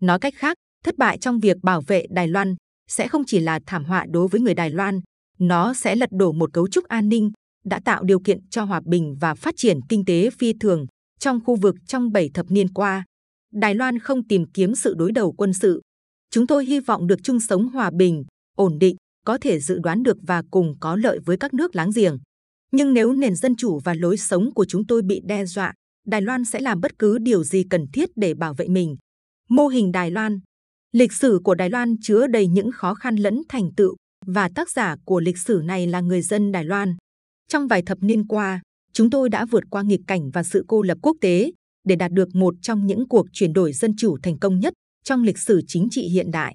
Nói 0.00 0.18
cách 0.18 0.34
khác, 0.36 0.56
thất 0.84 0.96
bại 0.96 1.18
trong 1.18 1.38
việc 1.38 1.56
bảo 1.62 1.80
vệ 1.86 2.06
Đài 2.10 2.28
Loan 2.28 2.54
sẽ 2.88 3.08
không 3.08 3.22
chỉ 3.26 3.40
là 3.40 3.60
thảm 3.66 3.84
họa 3.84 4.06
đối 4.10 4.28
với 4.28 4.40
người 4.40 4.54
Đài 4.54 4.70
Loan, 4.70 5.00
nó 5.38 5.74
sẽ 5.74 5.96
lật 5.96 6.10
đổ 6.12 6.32
một 6.32 6.52
cấu 6.52 6.68
trúc 6.68 6.84
an 6.84 7.08
ninh 7.08 7.30
đã 7.64 7.80
tạo 7.84 8.04
điều 8.04 8.20
kiện 8.20 8.38
cho 8.50 8.64
hòa 8.64 8.80
bình 8.84 9.16
và 9.20 9.34
phát 9.34 9.54
triển 9.56 9.80
kinh 9.88 10.04
tế 10.04 10.30
phi 10.30 10.52
thường 10.60 10.86
trong 11.20 11.40
khu 11.44 11.56
vực 11.56 11.74
trong 11.86 12.12
7 12.12 12.30
thập 12.34 12.50
niên 12.50 12.68
qua. 12.68 13.04
Đài 13.52 13.74
Loan 13.74 13.98
không 13.98 14.28
tìm 14.28 14.44
kiếm 14.54 14.74
sự 14.74 14.94
đối 14.94 15.12
đầu 15.12 15.32
quân 15.32 15.52
sự. 15.52 15.82
Chúng 16.30 16.46
tôi 16.46 16.64
hy 16.64 16.80
vọng 16.80 17.06
được 17.06 17.18
chung 17.22 17.40
sống 17.40 17.68
hòa 17.68 17.90
bình, 17.90 18.24
ổn 18.56 18.78
định, 18.78 18.96
có 19.26 19.38
thể 19.40 19.60
dự 19.60 19.78
đoán 19.78 20.02
được 20.02 20.16
và 20.22 20.42
cùng 20.50 20.74
có 20.80 20.96
lợi 20.96 21.18
với 21.24 21.36
các 21.36 21.54
nước 21.54 21.76
láng 21.76 21.90
giềng. 21.94 22.18
Nhưng 22.72 22.94
nếu 22.94 23.12
nền 23.12 23.36
dân 23.36 23.56
chủ 23.56 23.80
và 23.84 23.94
lối 23.94 24.16
sống 24.16 24.54
của 24.54 24.64
chúng 24.64 24.86
tôi 24.86 25.02
bị 25.02 25.20
đe 25.24 25.44
dọa, 25.44 25.72
Đài 26.06 26.22
Loan 26.22 26.44
sẽ 26.44 26.60
làm 26.60 26.80
bất 26.80 26.98
cứ 26.98 27.18
điều 27.18 27.44
gì 27.44 27.64
cần 27.70 27.86
thiết 27.92 28.10
để 28.16 28.34
bảo 28.34 28.54
vệ 28.54 28.68
mình. 28.68 28.96
Mô 29.48 29.68
hình 29.68 29.92
Đài 29.92 30.10
Loan 30.10 30.40
Lịch 30.92 31.12
sử 31.12 31.40
của 31.44 31.54
Đài 31.54 31.70
Loan 31.70 31.94
chứa 32.02 32.26
đầy 32.26 32.46
những 32.46 32.72
khó 32.72 32.94
khăn 32.94 33.16
lẫn 33.16 33.42
thành 33.48 33.70
tựu 33.76 33.96
và 34.26 34.48
tác 34.54 34.70
giả 34.70 34.96
của 35.04 35.20
lịch 35.20 35.38
sử 35.38 35.62
này 35.64 35.86
là 35.86 36.00
người 36.00 36.22
dân 36.22 36.52
Đài 36.52 36.64
Loan. 36.64 36.96
Trong 37.48 37.68
vài 37.68 37.82
thập 37.82 37.98
niên 38.00 38.26
qua, 38.26 38.62
chúng 38.92 39.10
tôi 39.10 39.28
đã 39.28 39.44
vượt 39.44 39.64
qua 39.70 39.82
nghịch 39.82 40.00
cảnh 40.06 40.30
và 40.30 40.42
sự 40.42 40.64
cô 40.68 40.82
lập 40.82 40.98
quốc 41.02 41.16
tế 41.20 41.52
để 41.84 41.96
đạt 41.96 42.12
được 42.12 42.34
một 42.34 42.54
trong 42.62 42.86
những 42.86 43.08
cuộc 43.08 43.26
chuyển 43.32 43.52
đổi 43.52 43.72
dân 43.72 43.96
chủ 43.96 44.16
thành 44.22 44.38
công 44.38 44.60
nhất 44.60 44.74
trong 45.04 45.22
lịch 45.22 45.38
sử 45.38 45.60
chính 45.66 45.88
trị 45.90 46.08
hiện 46.08 46.30
đại. 46.30 46.54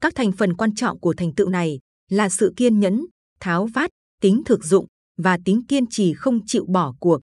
Các 0.00 0.14
thành 0.14 0.32
phần 0.32 0.56
quan 0.56 0.74
trọng 0.74 1.00
của 1.00 1.14
thành 1.16 1.34
tựu 1.34 1.48
này 1.48 1.78
là 2.10 2.28
sự 2.28 2.52
kiên 2.56 2.80
nhẫn, 2.80 3.06
tháo 3.40 3.66
vát, 3.66 3.90
tính 4.20 4.42
thực 4.46 4.64
dụng 4.64 4.86
và 5.18 5.38
tính 5.44 5.62
kiên 5.68 5.86
trì 5.86 6.14
không 6.14 6.40
chịu 6.46 6.64
bỏ 6.68 6.94
cuộc. 7.00 7.20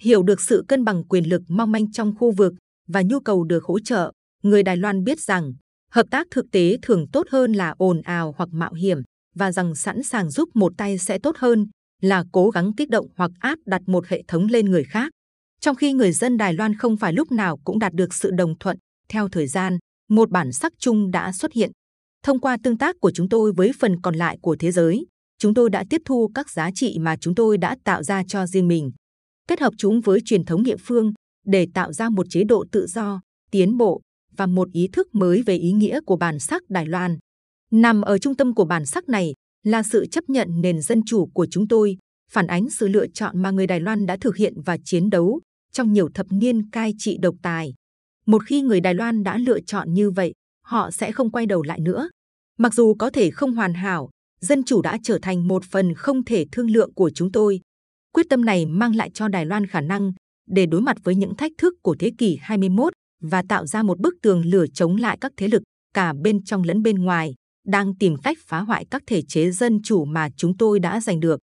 Hiểu 0.00 0.22
được 0.22 0.40
sự 0.40 0.64
cân 0.68 0.84
bằng 0.84 1.04
quyền 1.04 1.24
lực 1.24 1.42
mong 1.48 1.72
manh 1.72 1.92
trong 1.92 2.14
khu 2.18 2.32
vực 2.32 2.52
và 2.88 3.02
nhu 3.02 3.20
cầu 3.20 3.44
được 3.44 3.64
hỗ 3.64 3.80
trợ, 3.80 4.12
người 4.42 4.62
Đài 4.62 4.76
Loan 4.76 5.04
biết 5.04 5.20
rằng 5.20 5.52
hợp 5.92 6.06
tác 6.10 6.26
thực 6.30 6.46
tế 6.52 6.76
thường 6.82 7.06
tốt 7.12 7.26
hơn 7.30 7.52
là 7.52 7.74
ồn 7.78 8.02
ào 8.02 8.34
hoặc 8.36 8.48
mạo 8.52 8.72
hiểm 8.72 8.98
và 9.34 9.52
rằng 9.52 9.74
sẵn 9.74 10.02
sàng 10.02 10.30
giúp 10.30 10.48
một 10.54 10.72
tay 10.76 10.98
sẽ 10.98 11.18
tốt 11.18 11.36
hơn 11.38 11.66
là 12.02 12.24
cố 12.32 12.50
gắng 12.50 12.72
kích 12.76 12.90
động 12.90 13.06
hoặc 13.16 13.30
áp 13.40 13.58
đặt 13.66 13.82
một 13.86 14.06
hệ 14.06 14.22
thống 14.28 14.46
lên 14.46 14.66
người 14.66 14.84
khác. 14.84 15.10
Trong 15.60 15.76
khi 15.76 15.92
người 15.92 16.12
dân 16.12 16.36
Đài 16.36 16.52
Loan 16.52 16.74
không 16.74 16.96
phải 16.96 17.12
lúc 17.12 17.32
nào 17.32 17.56
cũng 17.64 17.78
đạt 17.78 17.92
được 17.92 18.14
sự 18.14 18.30
đồng 18.30 18.58
thuận, 18.58 18.76
theo 19.08 19.28
thời 19.28 19.46
gian, 19.46 19.78
một 20.08 20.30
bản 20.30 20.52
sắc 20.52 20.72
chung 20.78 21.10
đã 21.10 21.32
xuất 21.32 21.52
hiện. 21.52 21.70
Thông 22.24 22.40
qua 22.40 22.56
tương 22.62 22.78
tác 22.78 22.96
của 23.00 23.10
chúng 23.14 23.28
tôi 23.28 23.52
với 23.52 23.72
phần 23.78 24.00
còn 24.00 24.14
lại 24.14 24.38
của 24.42 24.56
thế 24.58 24.72
giới, 24.72 25.06
chúng 25.38 25.54
tôi 25.54 25.70
đã 25.70 25.84
tiếp 25.90 26.02
thu 26.04 26.30
các 26.34 26.50
giá 26.50 26.70
trị 26.74 26.96
mà 27.00 27.16
chúng 27.16 27.34
tôi 27.34 27.58
đã 27.58 27.76
tạo 27.84 28.02
ra 28.02 28.22
cho 28.28 28.46
riêng 28.46 28.68
mình, 28.68 28.90
kết 29.48 29.60
hợp 29.60 29.72
chúng 29.78 30.00
với 30.00 30.20
truyền 30.24 30.44
thống 30.44 30.62
địa 30.62 30.76
phương 30.76 31.12
để 31.46 31.66
tạo 31.74 31.92
ra 31.92 32.08
một 32.08 32.26
chế 32.30 32.44
độ 32.44 32.64
tự 32.72 32.86
do, 32.86 33.20
tiến 33.50 33.76
bộ 33.76 34.00
và 34.36 34.46
một 34.46 34.68
ý 34.72 34.88
thức 34.92 35.14
mới 35.14 35.42
về 35.42 35.56
ý 35.56 35.72
nghĩa 35.72 36.00
của 36.06 36.16
bản 36.16 36.38
sắc 36.38 36.62
Đài 36.68 36.86
Loan. 36.86 37.18
Nằm 37.70 38.02
ở 38.02 38.18
trung 38.18 38.36
tâm 38.36 38.54
của 38.54 38.64
bản 38.64 38.86
sắc 38.86 39.08
này 39.08 39.34
là 39.68 39.82
sự 39.82 40.06
chấp 40.06 40.24
nhận 40.28 40.48
nền 40.60 40.82
dân 40.82 41.02
chủ 41.06 41.26
của 41.26 41.46
chúng 41.50 41.68
tôi, 41.68 41.96
phản 42.30 42.46
ánh 42.46 42.70
sự 42.70 42.88
lựa 42.88 43.06
chọn 43.06 43.42
mà 43.42 43.50
người 43.50 43.66
Đài 43.66 43.80
Loan 43.80 44.06
đã 44.06 44.16
thực 44.20 44.36
hiện 44.36 44.54
và 44.64 44.76
chiến 44.84 45.10
đấu 45.10 45.40
trong 45.72 45.92
nhiều 45.92 46.08
thập 46.14 46.26
niên 46.30 46.70
cai 46.70 46.92
trị 46.98 47.18
độc 47.22 47.34
tài. 47.42 47.74
Một 48.26 48.42
khi 48.46 48.62
người 48.62 48.80
Đài 48.80 48.94
Loan 48.94 49.22
đã 49.22 49.38
lựa 49.38 49.60
chọn 49.60 49.94
như 49.94 50.10
vậy, 50.10 50.32
họ 50.64 50.90
sẽ 50.90 51.12
không 51.12 51.30
quay 51.30 51.46
đầu 51.46 51.62
lại 51.62 51.80
nữa. 51.80 52.08
Mặc 52.58 52.74
dù 52.74 52.94
có 52.98 53.10
thể 53.10 53.30
không 53.30 53.54
hoàn 53.54 53.74
hảo, 53.74 54.10
dân 54.40 54.64
chủ 54.64 54.82
đã 54.82 54.98
trở 55.02 55.18
thành 55.22 55.48
một 55.48 55.64
phần 55.64 55.94
không 55.94 56.24
thể 56.24 56.44
thương 56.52 56.70
lượng 56.70 56.94
của 56.94 57.10
chúng 57.14 57.32
tôi. 57.32 57.60
Quyết 58.12 58.26
tâm 58.30 58.44
này 58.44 58.66
mang 58.66 58.96
lại 58.96 59.10
cho 59.14 59.28
Đài 59.28 59.46
Loan 59.46 59.66
khả 59.66 59.80
năng 59.80 60.12
để 60.46 60.66
đối 60.66 60.80
mặt 60.80 60.96
với 61.04 61.14
những 61.14 61.34
thách 61.34 61.52
thức 61.58 61.74
của 61.82 61.96
thế 61.98 62.10
kỷ 62.18 62.38
21 62.40 62.92
và 63.22 63.42
tạo 63.48 63.66
ra 63.66 63.82
một 63.82 63.98
bức 63.98 64.14
tường 64.22 64.44
lửa 64.44 64.66
chống 64.74 64.96
lại 64.96 65.18
các 65.20 65.32
thế 65.36 65.48
lực 65.48 65.62
cả 65.94 66.12
bên 66.22 66.44
trong 66.44 66.62
lẫn 66.62 66.82
bên 66.82 66.98
ngoài 66.98 67.34
đang 67.68 67.96
tìm 67.96 68.16
cách 68.16 68.38
phá 68.46 68.60
hoại 68.60 68.84
các 68.90 69.02
thể 69.06 69.22
chế 69.28 69.50
dân 69.50 69.82
chủ 69.82 70.04
mà 70.04 70.28
chúng 70.36 70.56
tôi 70.56 70.80
đã 70.80 71.00
giành 71.00 71.20
được. 71.20 71.40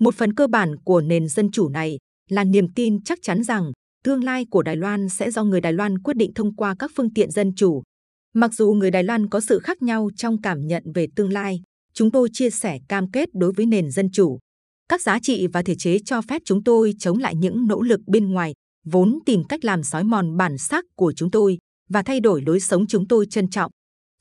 Một 0.00 0.14
phần 0.14 0.34
cơ 0.34 0.46
bản 0.46 0.76
của 0.84 1.00
nền 1.00 1.28
dân 1.28 1.50
chủ 1.50 1.68
này 1.68 1.98
là 2.30 2.44
niềm 2.44 2.72
tin 2.74 3.02
chắc 3.02 3.18
chắn 3.22 3.42
rằng 3.42 3.72
tương 4.04 4.24
lai 4.24 4.46
của 4.50 4.62
Đài 4.62 4.76
Loan 4.76 5.08
sẽ 5.08 5.30
do 5.30 5.44
người 5.44 5.60
Đài 5.60 5.72
Loan 5.72 5.98
quyết 5.98 6.16
định 6.16 6.34
thông 6.34 6.56
qua 6.56 6.74
các 6.78 6.90
phương 6.94 7.14
tiện 7.14 7.30
dân 7.30 7.54
chủ. 7.56 7.82
Mặc 8.34 8.54
dù 8.54 8.72
người 8.72 8.90
Đài 8.90 9.04
Loan 9.04 9.28
có 9.28 9.40
sự 9.40 9.58
khác 9.58 9.82
nhau 9.82 10.10
trong 10.16 10.40
cảm 10.42 10.66
nhận 10.66 10.82
về 10.94 11.06
tương 11.16 11.32
lai, 11.32 11.60
chúng 11.92 12.10
tôi 12.10 12.28
chia 12.32 12.50
sẻ 12.50 12.78
cam 12.88 13.10
kết 13.10 13.28
đối 13.34 13.52
với 13.52 13.66
nền 13.66 13.90
dân 13.90 14.10
chủ. 14.12 14.38
Các 14.88 15.02
giá 15.02 15.18
trị 15.22 15.46
và 15.46 15.62
thể 15.62 15.74
chế 15.78 15.98
cho 16.04 16.22
phép 16.22 16.42
chúng 16.44 16.64
tôi 16.64 16.94
chống 16.98 17.18
lại 17.18 17.34
những 17.34 17.66
nỗ 17.68 17.82
lực 17.82 18.00
bên 18.06 18.32
ngoài 18.32 18.52
vốn 18.84 19.18
tìm 19.26 19.44
cách 19.44 19.64
làm 19.64 19.82
sói 19.82 20.04
mòn 20.04 20.36
bản 20.36 20.58
sắc 20.58 20.84
của 20.96 21.12
chúng 21.16 21.30
tôi 21.30 21.58
và 21.88 22.02
thay 22.02 22.20
đổi 22.20 22.42
lối 22.46 22.60
sống 22.60 22.86
chúng 22.86 23.08
tôi 23.08 23.26
trân 23.30 23.50
trọng. 23.50 23.70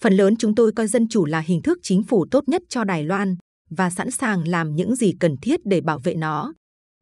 Phần 0.03 0.13
lớn 0.13 0.35
chúng 0.35 0.55
tôi 0.55 0.71
coi 0.71 0.87
dân 0.87 1.07
chủ 1.07 1.25
là 1.25 1.39
hình 1.39 1.61
thức 1.61 1.77
chính 1.81 2.03
phủ 2.03 2.25
tốt 2.31 2.43
nhất 2.47 2.61
cho 2.69 2.83
Đài 2.83 3.03
Loan 3.03 3.35
và 3.69 3.89
sẵn 3.89 4.11
sàng 4.11 4.47
làm 4.47 4.75
những 4.75 4.95
gì 4.95 5.13
cần 5.19 5.35
thiết 5.41 5.59
để 5.65 5.81
bảo 5.81 5.99
vệ 5.99 6.13
nó. 6.13 6.53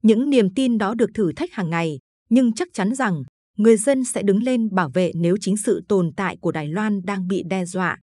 Những 0.03 0.29
niềm 0.29 0.53
tin 0.53 0.77
đó 0.77 0.93
được 0.93 1.09
thử 1.13 1.33
thách 1.33 1.53
hàng 1.53 1.69
ngày, 1.69 1.99
nhưng 2.29 2.53
chắc 2.53 2.67
chắn 2.73 2.95
rằng 2.95 3.23
người 3.57 3.77
dân 3.77 4.03
sẽ 4.03 4.23
đứng 4.23 4.43
lên 4.43 4.69
bảo 4.75 4.89
vệ 4.93 5.11
nếu 5.15 5.37
chính 5.41 5.57
sự 5.57 5.81
tồn 5.87 6.11
tại 6.17 6.37
của 6.41 6.51
Đài 6.51 6.67
Loan 6.67 7.01
đang 7.05 7.27
bị 7.27 7.43
đe 7.49 7.65
dọa. 7.65 7.97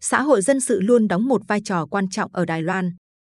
Xã 0.00 0.22
hội 0.22 0.42
dân 0.42 0.60
sự 0.60 0.80
luôn 0.80 1.08
đóng 1.08 1.28
một 1.28 1.42
vai 1.48 1.60
trò 1.64 1.86
quan 1.86 2.08
trọng 2.08 2.30
ở 2.34 2.44
Đài 2.44 2.62
Loan. 2.62 2.90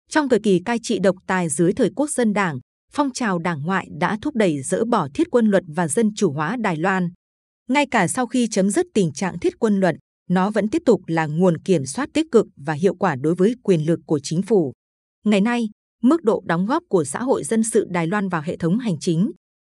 Trong 0.10 0.30
thời 0.30 0.39
kỳ 0.39 0.60
cai 0.66 0.80
trị 0.84 1.00
độc 1.00 1.16
tài 1.28 1.50
dưới 1.50 1.74
thời 1.74 1.89
quốc 1.96 2.10
dân 2.10 2.34
đảng, 2.34 2.60
phong 2.92 3.12
trào 3.12 3.39
đảng 3.39 3.62
ngoại 3.62 3.88
đã 4.00 4.18
thúc 4.22 4.36
đẩy 4.36 4.62
dỡ 4.62 4.86
bỏ 4.86 5.08
thiết 5.13 5.28
quân 5.32 5.48
luật 5.48 5.63
và 5.68 5.88
dân 5.88 6.10
chủ 6.16 6.32
hóa 6.32 6.56
Đài 6.56 6.78
Loan. 6.78 7.10
Ngay 7.70 7.86
cả 7.92 8.08
sau 8.08 8.28
khi 8.28 8.48
chấm 8.51 8.70
dứt 8.70 8.86
tình 8.94 9.12
trạng 9.12 9.39
thiết 9.39 9.60
quân 9.60 9.80
luật, 9.80 9.96
nó 10.30 10.52
vẫn 10.52 10.68
tiếp 10.68 10.82
tục 10.86 11.02
là 11.08 11.26
nguồn 11.26 11.58
kiểm 11.58 11.86
soát 11.86 12.10
tích 12.14 12.32
cực 12.32 12.48
và 12.56 12.74
hiệu 12.74 12.96
quả 12.96 13.16
đối 13.16 13.36
với 13.36 13.56
quyền 13.64 13.86
lực 13.86 14.00
của 14.06 14.20
chính 14.24 14.42
phủ. 14.42 14.74
Ngày 15.26 15.42
nay, 15.42 15.70
mức 16.04 16.24
độ 16.24 16.44
đóng 16.46 16.66
góp 16.66 16.84
của 16.90 17.04
xã 17.04 17.24
hội 17.24 17.44
dân 17.44 17.64
sự 17.64 17.86
Đài 17.90 18.08
Loan 18.08 18.30
vào 18.30 18.42
hệ 18.42 18.58
thống 18.58 18.80
hành 18.80 19.00
chính 19.00 19.32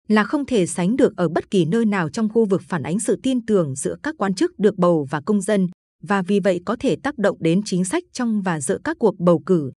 là 0.08 0.24
không 0.24 0.46
thể 0.46 0.68
sánh 0.68 0.96
được 0.96 1.16
ở 1.18 1.30
bất 1.30 1.52
kỳ 1.52 1.66
nơi 1.66 1.86
nào 1.86 2.10
trong 2.10 2.30
khu 2.30 2.46
vực 2.46 2.62
phản 2.68 2.84
ánh 2.84 3.00
sự 3.00 3.20
tin 3.24 3.46
tưởng 3.46 3.76
giữa 3.76 3.96
các 4.04 4.16
quan 4.18 4.34
chức 4.34 4.60
được 4.60 4.76
bầu 4.78 5.08
và 5.10 5.22
công 5.26 5.42
dân 5.42 5.68
và 6.04 6.22
vì 6.22 6.40
vậy 6.40 6.60
có 6.66 6.76
thể 6.80 6.96
tác 7.04 7.18
động 7.18 7.38
đến 7.40 7.62
chính 7.66 7.86
sách 7.86 8.04
trong 8.12 8.42
và 8.42 8.62
giữa 8.62 8.78
các 8.84 8.98
cuộc 9.00 9.20
bầu 9.20 9.42
cử. 9.46 9.72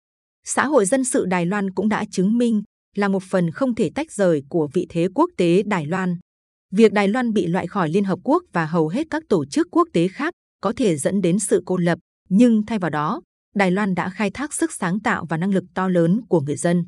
Xã 0.45 0.67
hội 0.67 0.87
dân 0.87 1.05
sự 1.05 1.25
Đài 1.27 1.47
Loan 1.47 1.71
cũng 1.71 1.89
đã 1.89 2.05
chứng 2.11 2.39
minh 2.39 2.63
là 2.97 3.09
một 3.09 3.23
phần 3.23 3.51
không 3.51 3.75
thể 3.75 3.91
tách 3.95 4.13
rời 4.13 4.43
của 4.49 4.69
vị 4.73 4.87
thế 4.89 5.09
quốc 5.15 5.31
tế 5.37 5.63
Đài 5.63 5.87
Loan. 5.87 6.19
Việc 6.73 6.93
Đài 6.93 7.09
Loan 7.09 7.33
bị 7.33 7.47
loại 7.47 7.67
khỏi 7.67 7.89
Liên 7.89 8.05
Hợp 8.05 8.19
Quốc 8.25 8.43
và 8.53 8.67
hầu 8.67 8.89
hết 8.89 9.07
các 9.11 9.23
tổ 9.29 9.45
chức 9.47 9.69
quốc 9.71 9.89
tế 9.93 10.09
khác 10.09 10.35
có 10.65 10.73
thể 10.77 10.97
dẫn 10.97 11.21
đến 11.21 11.39
sự 11.39 11.63
cô 11.67 11.77
lập, 11.77 11.99
nhưng 12.29 12.67
thay 12.67 12.79
vào 12.79 12.91
đó, 12.91 13.23
Đài 13.55 13.71
Loan 13.71 13.95
đã 13.95 14.11
khai 14.11 14.31
thác 14.31 14.55
sức 14.55 14.73
sáng 14.73 15.01
tạo 15.01 15.27
và 15.29 15.37
năng 15.37 15.55
lực 15.55 15.65
to 15.75 15.89
lớn 15.89 16.21
của 16.29 16.41
người 16.41 16.57
dân. 16.57 16.85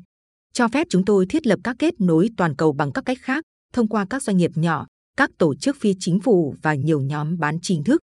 Cho 0.53 0.67
phép 0.67 0.87
chúng 0.89 1.05
tôi 1.05 1.25
thiết 1.25 1.47
lập 1.47 1.59
các 1.63 1.75
kết 1.79 2.01
nối 2.01 2.29
toàn 2.37 2.55
cầu 2.55 2.73
bằng 2.73 2.91
các 2.91 3.05
cách 3.05 3.17
khác, 3.21 3.43
thông 3.73 3.87
qua 3.87 4.05
các 4.09 4.23
doanh 4.23 4.37
nghiệp 4.37 4.51
nhỏ, 4.55 4.85
các 5.17 5.29
tổ 5.37 5.55
chức 5.55 5.75
phi 5.79 5.93
chính 5.99 6.19
phủ 6.19 6.55
và 6.61 6.73
nhiều 6.73 7.01
nhóm 7.01 7.37
bán 7.37 7.57
chính 7.61 7.83
thức. 7.83 8.01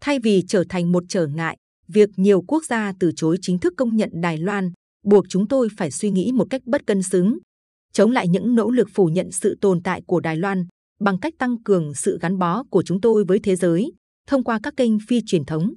Thay 0.00 0.18
vì 0.18 0.44
trở 0.48 0.64
thành 0.68 0.92
một 0.92 1.04
trở 1.08 1.26
ngại, 1.26 1.56
việc 1.88 2.10
nhiều 2.16 2.42
quốc 2.42 2.64
gia 2.64 2.92
từ 3.00 3.12
chối 3.16 3.38
chính 3.40 3.58
thức 3.58 3.74
công 3.76 3.96
nhận 3.96 4.10
Đài 4.12 4.38
Loan 4.38 4.72
buộc 5.04 5.24
chúng 5.28 5.48
tôi 5.48 5.68
phải 5.76 5.90
suy 5.90 6.10
nghĩ 6.10 6.32
một 6.32 6.46
cách 6.50 6.62
bất 6.66 6.86
cân 6.86 7.02
xứng, 7.02 7.38
chống 7.92 8.10
lại 8.10 8.28
những 8.28 8.54
nỗ 8.54 8.70
lực 8.70 8.88
phủ 8.94 9.06
nhận 9.06 9.32
sự 9.32 9.58
tồn 9.60 9.82
tại 9.82 10.02
của 10.06 10.20
Đài 10.20 10.36
Loan 10.36 10.66
bằng 11.00 11.18
cách 11.20 11.34
tăng 11.38 11.62
cường 11.62 11.94
sự 11.94 12.18
gắn 12.20 12.38
bó 12.38 12.62
của 12.70 12.82
chúng 12.82 13.00
tôi 13.00 13.24
với 13.24 13.38
thế 13.38 13.56
giới 13.56 13.92
thông 14.26 14.44
qua 14.44 14.60
các 14.62 14.74
kênh 14.76 14.92
phi 15.08 15.20
truyền 15.26 15.44
thống. 15.44 15.72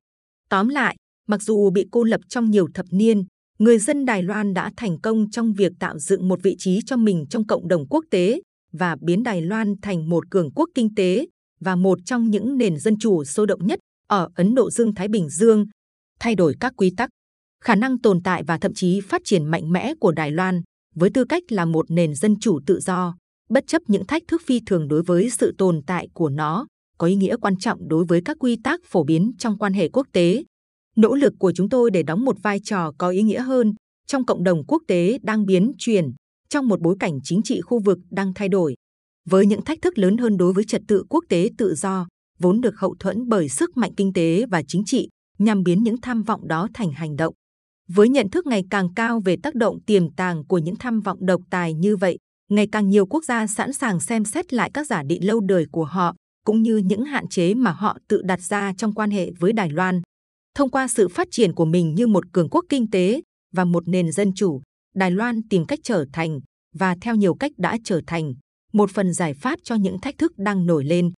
Tóm 0.49 0.67
lại, 0.67 0.95
mặc 1.27 1.41
dù 1.41 1.69
bị 1.69 1.85
cô 1.91 2.03
lập 2.03 2.21
trong 2.29 2.51
nhiều 2.51 2.67
thập 2.73 2.85
niên, 2.91 3.23
người 3.59 3.77
dân 3.79 4.05
Đài 4.05 4.23
Loan 4.23 4.53
đã 4.53 4.71
thành 4.77 5.01
công 5.01 5.31
trong 5.31 5.53
việc 5.53 5.71
tạo 5.79 5.99
dựng 5.99 6.27
một 6.27 6.39
vị 6.43 6.55
trí 6.59 6.79
cho 6.85 6.97
mình 6.97 7.25
trong 7.29 7.47
cộng 7.47 7.67
đồng 7.67 7.87
quốc 7.87 8.05
tế 8.11 8.41
và 8.71 8.95
biến 9.01 9.23
Đài 9.23 9.41
Loan 9.41 9.73
thành 9.81 10.09
một 10.09 10.31
cường 10.31 10.51
quốc 10.51 10.69
kinh 10.75 10.95
tế 10.95 11.27
và 11.59 11.75
một 11.75 11.99
trong 12.05 12.29
những 12.29 12.57
nền 12.57 12.79
dân 12.79 12.97
chủ 12.99 13.23
sôi 13.23 13.47
động 13.47 13.67
nhất 13.67 13.79
ở 14.07 14.29
Ấn 14.35 14.55
Độ 14.55 14.71
Dương-Thái 14.71 15.07
Bình 15.07 15.29
Dương, 15.29 15.65
thay 16.19 16.35
đổi 16.35 16.55
các 16.59 16.73
quy 16.77 16.93
tắc, 16.97 17.09
khả 17.63 17.75
năng 17.75 18.01
tồn 18.01 18.23
tại 18.23 18.43
và 18.47 18.57
thậm 18.57 18.73
chí 18.73 19.01
phát 19.01 19.21
triển 19.25 19.45
mạnh 19.45 19.71
mẽ 19.71 19.93
của 19.99 20.11
Đài 20.11 20.31
Loan 20.31 20.61
với 20.95 21.09
tư 21.13 21.25
cách 21.25 21.43
là 21.49 21.65
một 21.65 21.91
nền 21.91 22.15
dân 22.15 22.39
chủ 22.39 22.59
tự 22.65 22.79
do, 22.79 23.15
bất 23.49 23.67
chấp 23.67 23.81
những 23.87 24.05
thách 24.05 24.23
thức 24.27 24.41
phi 24.45 24.61
thường 24.65 24.87
đối 24.87 25.03
với 25.03 25.29
sự 25.29 25.53
tồn 25.57 25.81
tại 25.87 26.07
của 26.13 26.29
nó, 26.29 26.67
có 26.99 27.07
ý 27.07 27.15
nghĩa 27.15 27.37
quan 27.37 27.57
trọng 27.57 27.87
đối 27.87 28.05
với 28.05 28.21
các 28.25 28.37
quy 28.39 28.57
tắc 28.63 28.79
phổ 28.85 29.03
biến 29.03 29.31
trong 29.37 29.57
quan 29.57 29.73
hệ 29.73 29.89
quốc 29.89 30.07
tế. 30.13 30.43
Nỗ 30.95 31.15
lực 31.15 31.33
của 31.39 31.51
chúng 31.55 31.69
tôi 31.69 31.91
để 31.91 32.03
đóng 32.03 32.25
một 32.25 32.35
vai 32.43 32.59
trò 32.63 32.91
có 32.97 33.09
ý 33.09 33.21
nghĩa 33.21 33.41
hơn 33.41 33.73
trong 34.07 34.25
cộng 34.25 34.43
đồng 34.43 34.63
quốc 34.67 34.83
tế 34.87 35.17
đang 35.21 35.45
biến 35.45 35.71
chuyển 35.77 36.11
trong 36.49 36.67
một 36.67 36.81
bối 36.81 36.95
cảnh 36.99 37.19
chính 37.23 37.41
trị 37.43 37.61
khu 37.61 37.79
vực 37.79 37.99
đang 38.11 38.33
thay 38.33 38.49
đổi, 38.49 38.75
với 39.29 39.45
những 39.45 39.61
thách 39.61 39.81
thức 39.81 39.97
lớn 39.97 40.17
hơn 40.17 40.37
đối 40.37 40.53
với 40.53 40.63
trật 40.63 40.81
tự 40.87 41.03
quốc 41.09 41.23
tế 41.29 41.49
tự 41.57 41.75
do, 41.75 42.07
vốn 42.39 42.61
được 42.61 42.79
hậu 42.79 42.95
thuẫn 42.99 43.27
bởi 43.27 43.49
sức 43.49 43.77
mạnh 43.77 43.91
kinh 43.97 44.13
tế 44.13 44.45
và 44.45 44.61
chính 44.67 44.83
trị, 44.85 45.09
nhằm 45.37 45.63
biến 45.63 45.83
những 45.83 46.01
tham 46.01 46.23
vọng 46.23 46.47
đó 46.47 46.67
thành 46.73 46.91
hành 46.91 47.15
động. 47.15 47.33
Với 47.87 48.09
nhận 48.09 48.29
thức 48.29 48.47
ngày 48.47 48.63
càng 48.69 48.93
cao 48.93 49.19
về 49.25 49.35
tác 49.43 49.55
động 49.55 49.79
tiềm 49.85 50.11
tàng 50.11 50.45
của 50.45 50.57
những 50.57 50.75
tham 50.75 50.99
vọng 50.99 51.17
độc 51.25 51.41
tài 51.49 51.73
như 51.73 51.95
vậy, 51.95 52.17
ngày 52.51 52.67
càng 52.71 52.89
nhiều 52.89 53.05
quốc 53.05 53.23
gia 53.25 53.47
sẵn 53.47 53.73
sàng 53.73 53.99
xem 53.99 54.25
xét 54.25 54.53
lại 54.53 54.71
các 54.73 54.87
giả 54.87 55.03
định 55.03 55.27
lâu 55.27 55.39
đời 55.39 55.65
của 55.71 55.85
họ, 55.85 56.15
cũng 56.49 56.61
như 56.63 56.77
những 56.77 57.05
hạn 57.05 57.27
chế 57.27 57.53
mà 57.53 57.71
họ 57.71 57.97
tự 58.07 58.21
đặt 58.21 58.41
ra 58.41 58.73
trong 58.77 58.93
quan 58.93 59.11
hệ 59.11 59.31
với 59.39 59.53
Đài 59.53 59.69
Loan. 59.69 60.01
Thông 60.55 60.69
qua 60.69 60.87
sự 60.87 61.07
phát 61.07 61.27
triển 61.31 61.53
của 61.53 61.65
mình 61.65 61.95
như 61.95 62.07
một 62.07 62.23
cường 62.33 62.49
quốc 62.49 62.65
kinh 62.69 62.89
tế 62.89 63.21
và 63.53 63.65
một 63.65 63.87
nền 63.87 64.11
dân 64.11 64.33
chủ, 64.35 64.61
Đài 64.95 65.11
Loan 65.11 65.41
tìm 65.49 65.65
cách 65.65 65.79
trở 65.83 66.05
thành 66.13 66.39
và 66.75 66.95
theo 67.01 67.15
nhiều 67.15 67.35
cách 67.35 67.51
đã 67.57 67.77
trở 67.83 68.01
thành 68.07 68.33
một 68.73 68.91
phần 68.91 69.13
giải 69.13 69.33
pháp 69.33 69.59
cho 69.63 69.75
những 69.75 69.99
thách 70.01 70.17
thức 70.17 70.31
đang 70.37 70.65
nổi 70.65 70.85
lên. 70.85 71.11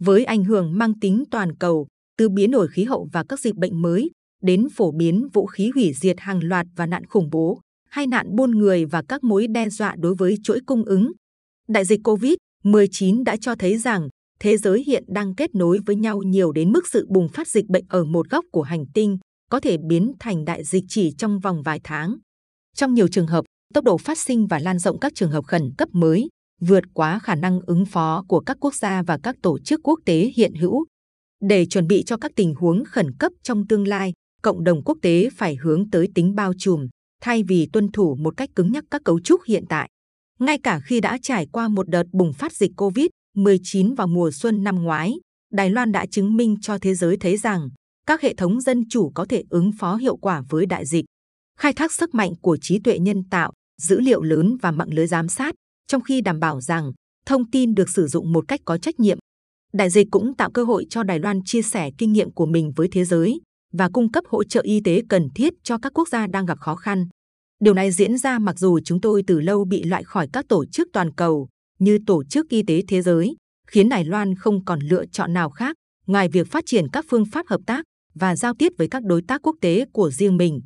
Với 0.00 0.24
ảnh 0.24 0.44
hưởng 0.44 0.78
mang 0.78 1.00
tính 1.00 1.24
toàn 1.30 1.56
cầu, 1.56 1.86
từ 2.18 2.28
biến 2.28 2.50
đổi 2.50 2.68
khí 2.68 2.84
hậu 2.84 3.08
và 3.12 3.24
các 3.28 3.40
dịch 3.40 3.54
bệnh 3.54 3.82
mới 3.82 4.10
đến 4.42 4.68
phổ 4.76 4.92
biến 4.92 5.28
vũ 5.32 5.46
khí 5.46 5.70
hủy 5.74 5.92
diệt 5.92 6.16
hàng 6.20 6.44
loạt 6.44 6.66
và 6.76 6.86
nạn 6.86 7.06
khủng 7.06 7.30
bố, 7.30 7.60
hay 7.90 8.06
nạn 8.06 8.36
buôn 8.36 8.50
người 8.50 8.84
và 8.84 9.02
các 9.08 9.24
mối 9.24 9.46
đe 9.46 9.68
dọa 9.68 9.94
đối 9.98 10.14
với 10.14 10.36
chuỗi 10.42 10.60
cung 10.66 10.84
ứng. 10.84 11.12
Đại 11.68 11.84
dịch 11.84 12.00
COVID-19 12.04 13.24
đã 13.24 13.36
cho 13.36 13.54
thấy 13.54 13.78
rằng 13.78 14.08
thế 14.42 14.56
giới 14.56 14.82
hiện 14.86 15.04
đang 15.08 15.34
kết 15.34 15.54
nối 15.54 15.78
với 15.86 15.96
nhau 15.96 16.22
nhiều 16.22 16.52
đến 16.52 16.72
mức 16.72 16.88
sự 16.88 17.06
bùng 17.10 17.28
phát 17.28 17.48
dịch 17.48 17.66
bệnh 17.66 17.84
ở 17.88 18.04
một 18.04 18.30
góc 18.30 18.44
của 18.52 18.62
hành 18.62 18.84
tinh 18.94 19.18
có 19.50 19.60
thể 19.60 19.76
biến 19.88 20.12
thành 20.20 20.44
đại 20.44 20.64
dịch 20.64 20.84
chỉ 20.88 21.14
trong 21.18 21.38
vòng 21.38 21.62
vài 21.62 21.80
tháng. 21.84 22.16
Trong 22.76 22.94
nhiều 22.94 23.08
trường 23.08 23.26
hợp, 23.26 23.44
tốc 23.74 23.84
độ 23.84 23.98
phát 23.98 24.18
sinh 24.18 24.46
và 24.46 24.58
lan 24.58 24.78
rộng 24.78 24.98
các 24.98 25.12
trường 25.14 25.30
hợp 25.30 25.44
khẩn 25.44 25.62
cấp 25.78 25.88
mới 25.92 26.28
vượt 26.60 26.84
quá 26.94 27.18
khả 27.18 27.34
năng 27.34 27.60
ứng 27.66 27.86
phó 27.86 28.24
của 28.28 28.40
các 28.40 28.56
quốc 28.60 28.74
gia 28.74 29.02
và 29.02 29.18
các 29.22 29.36
tổ 29.42 29.58
chức 29.58 29.80
quốc 29.82 30.00
tế 30.04 30.30
hiện 30.36 30.54
hữu. 30.54 30.84
Để 31.40 31.66
chuẩn 31.66 31.86
bị 31.86 32.02
cho 32.06 32.16
các 32.16 32.32
tình 32.36 32.54
huống 32.54 32.84
khẩn 32.84 33.16
cấp 33.18 33.32
trong 33.42 33.66
tương 33.66 33.88
lai, 33.88 34.12
cộng 34.42 34.64
đồng 34.64 34.84
quốc 34.84 34.98
tế 35.02 35.28
phải 35.36 35.56
hướng 35.56 35.90
tới 35.90 36.08
tính 36.14 36.34
bao 36.34 36.52
trùm 36.58 36.88
thay 37.22 37.42
vì 37.42 37.68
tuân 37.72 37.92
thủ 37.92 38.14
một 38.14 38.36
cách 38.36 38.50
cứng 38.56 38.72
nhắc 38.72 38.84
các 38.90 39.02
cấu 39.04 39.20
trúc 39.20 39.40
hiện 39.46 39.64
tại. 39.68 39.88
Ngay 40.38 40.58
cả 40.62 40.80
khi 40.84 41.00
đã 41.00 41.18
trải 41.22 41.46
qua 41.52 41.68
một 41.68 41.88
đợt 41.88 42.04
bùng 42.12 42.32
phát 42.32 42.52
dịch 42.52 42.72
covid. 42.76 43.06
19 43.36 43.94
vào 43.94 44.06
mùa 44.06 44.30
xuân 44.30 44.64
năm 44.64 44.82
ngoái, 44.82 45.14
Đài 45.52 45.70
Loan 45.70 45.92
đã 45.92 46.06
chứng 46.06 46.36
minh 46.36 46.56
cho 46.60 46.78
thế 46.78 46.94
giới 46.94 47.16
thấy 47.16 47.36
rằng 47.36 47.68
các 48.06 48.20
hệ 48.20 48.34
thống 48.34 48.60
dân 48.60 48.88
chủ 48.88 49.10
có 49.14 49.26
thể 49.28 49.42
ứng 49.50 49.70
phó 49.78 49.96
hiệu 49.96 50.16
quả 50.16 50.42
với 50.48 50.66
đại 50.66 50.86
dịch. 50.86 51.04
Khai 51.58 51.72
thác 51.72 51.92
sức 51.92 52.14
mạnh 52.14 52.32
của 52.42 52.56
trí 52.60 52.78
tuệ 52.78 52.98
nhân 52.98 53.22
tạo, 53.30 53.52
dữ 53.82 54.00
liệu 54.00 54.22
lớn 54.22 54.56
và 54.62 54.70
mạng 54.70 54.94
lưới 54.94 55.06
giám 55.06 55.28
sát, 55.28 55.54
trong 55.86 56.02
khi 56.02 56.20
đảm 56.20 56.40
bảo 56.40 56.60
rằng 56.60 56.92
thông 57.26 57.50
tin 57.50 57.74
được 57.74 57.88
sử 57.88 58.06
dụng 58.06 58.32
một 58.32 58.44
cách 58.48 58.60
có 58.64 58.78
trách 58.78 59.00
nhiệm. 59.00 59.18
Đại 59.72 59.90
dịch 59.90 60.08
cũng 60.10 60.34
tạo 60.36 60.50
cơ 60.50 60.64
hội 60.64 60.86
cho 60.90 61.02
Đài 61.02 61.18
Loan 61.18 61.40
chia 61.44 61.62
sẻ 61.62 61.90
kinh 61.98 62.12
nghiệm 62.12 62.32
của 62.32 62.46
mình 62.46 62.72
với 62.76 62.88
thế 62.92 63.04
giới 63.04 63.40
và 63.72 63.88
cung 63.92 64.12
cấp 64.12 64.24
hỗ 64.28 64.44
trợ 64.44 64.60
y 64.64 64.80
tế 64.80 65.02
cần 65.08 65.28
thiết 65.34 65.52
cho 65.62 65.78
các 65.78 65.92
quốc 65.94 66.08
gia 66.08 66.26
đang 66.26 66.46
gặp 66.46 66.58
khó 66.60 66.76
khăn. 66.76 67.08
Điều 67.60 67.74
này 67.74 67.90
diễn 67.90 68.18
ra 68.18 68.38
mặc 68.38 68.58
dù 68.58 68.78
chúng 68.84 69.00
tôi 69.00 69.22
từ 69.26 69.40
lâu 69.40 69.64
bị 69.64 69.82
loại 69.82 70.04
khỏi 70.04 70.28
các 70.32 70.44
tổ 70.48 70.64
chức 70.66 70.88
toàn 70.92 71.12
cầu 71.14 71.48
như 71.84 71.98
Tổ 72.06 72.24
chức 72.24 72.48
Y 72.48 72.62
tế 72.62 72.82
Thế 72.88 73.02
giới, 73.02 73.36
khiến 73.66 73.88
Đài 73.88 74.04
Loan 74.04 74.34
không 74.34 74.64
còn 74.64 74.80
lựa 74.80 75.06
chọn 75.06 75.32
nào 75.32 75.50
khác 75.50 75.76
ngoài 76.06 76.28
việc 76.28 76.46
phát 76.46 76.66
triển 76.66 76.88
các 76.92 77.04
phương 77.08 77.24
pháp 77.32 77.46
hợp 77.48 77.60
tác 77.66 77.84
và 78.14 78.36
giao 78.36 78.54
tiếp 78.54 78.72
với 78.78 78.88
các 78.88 79.02
đối 79.04 79.22
tác 79.22 79.42
quốc 79.42 79.56
tế 79.60 79.84
của 79.92 80.10
riêng 80.10 80.36
mình. 80.36 80.60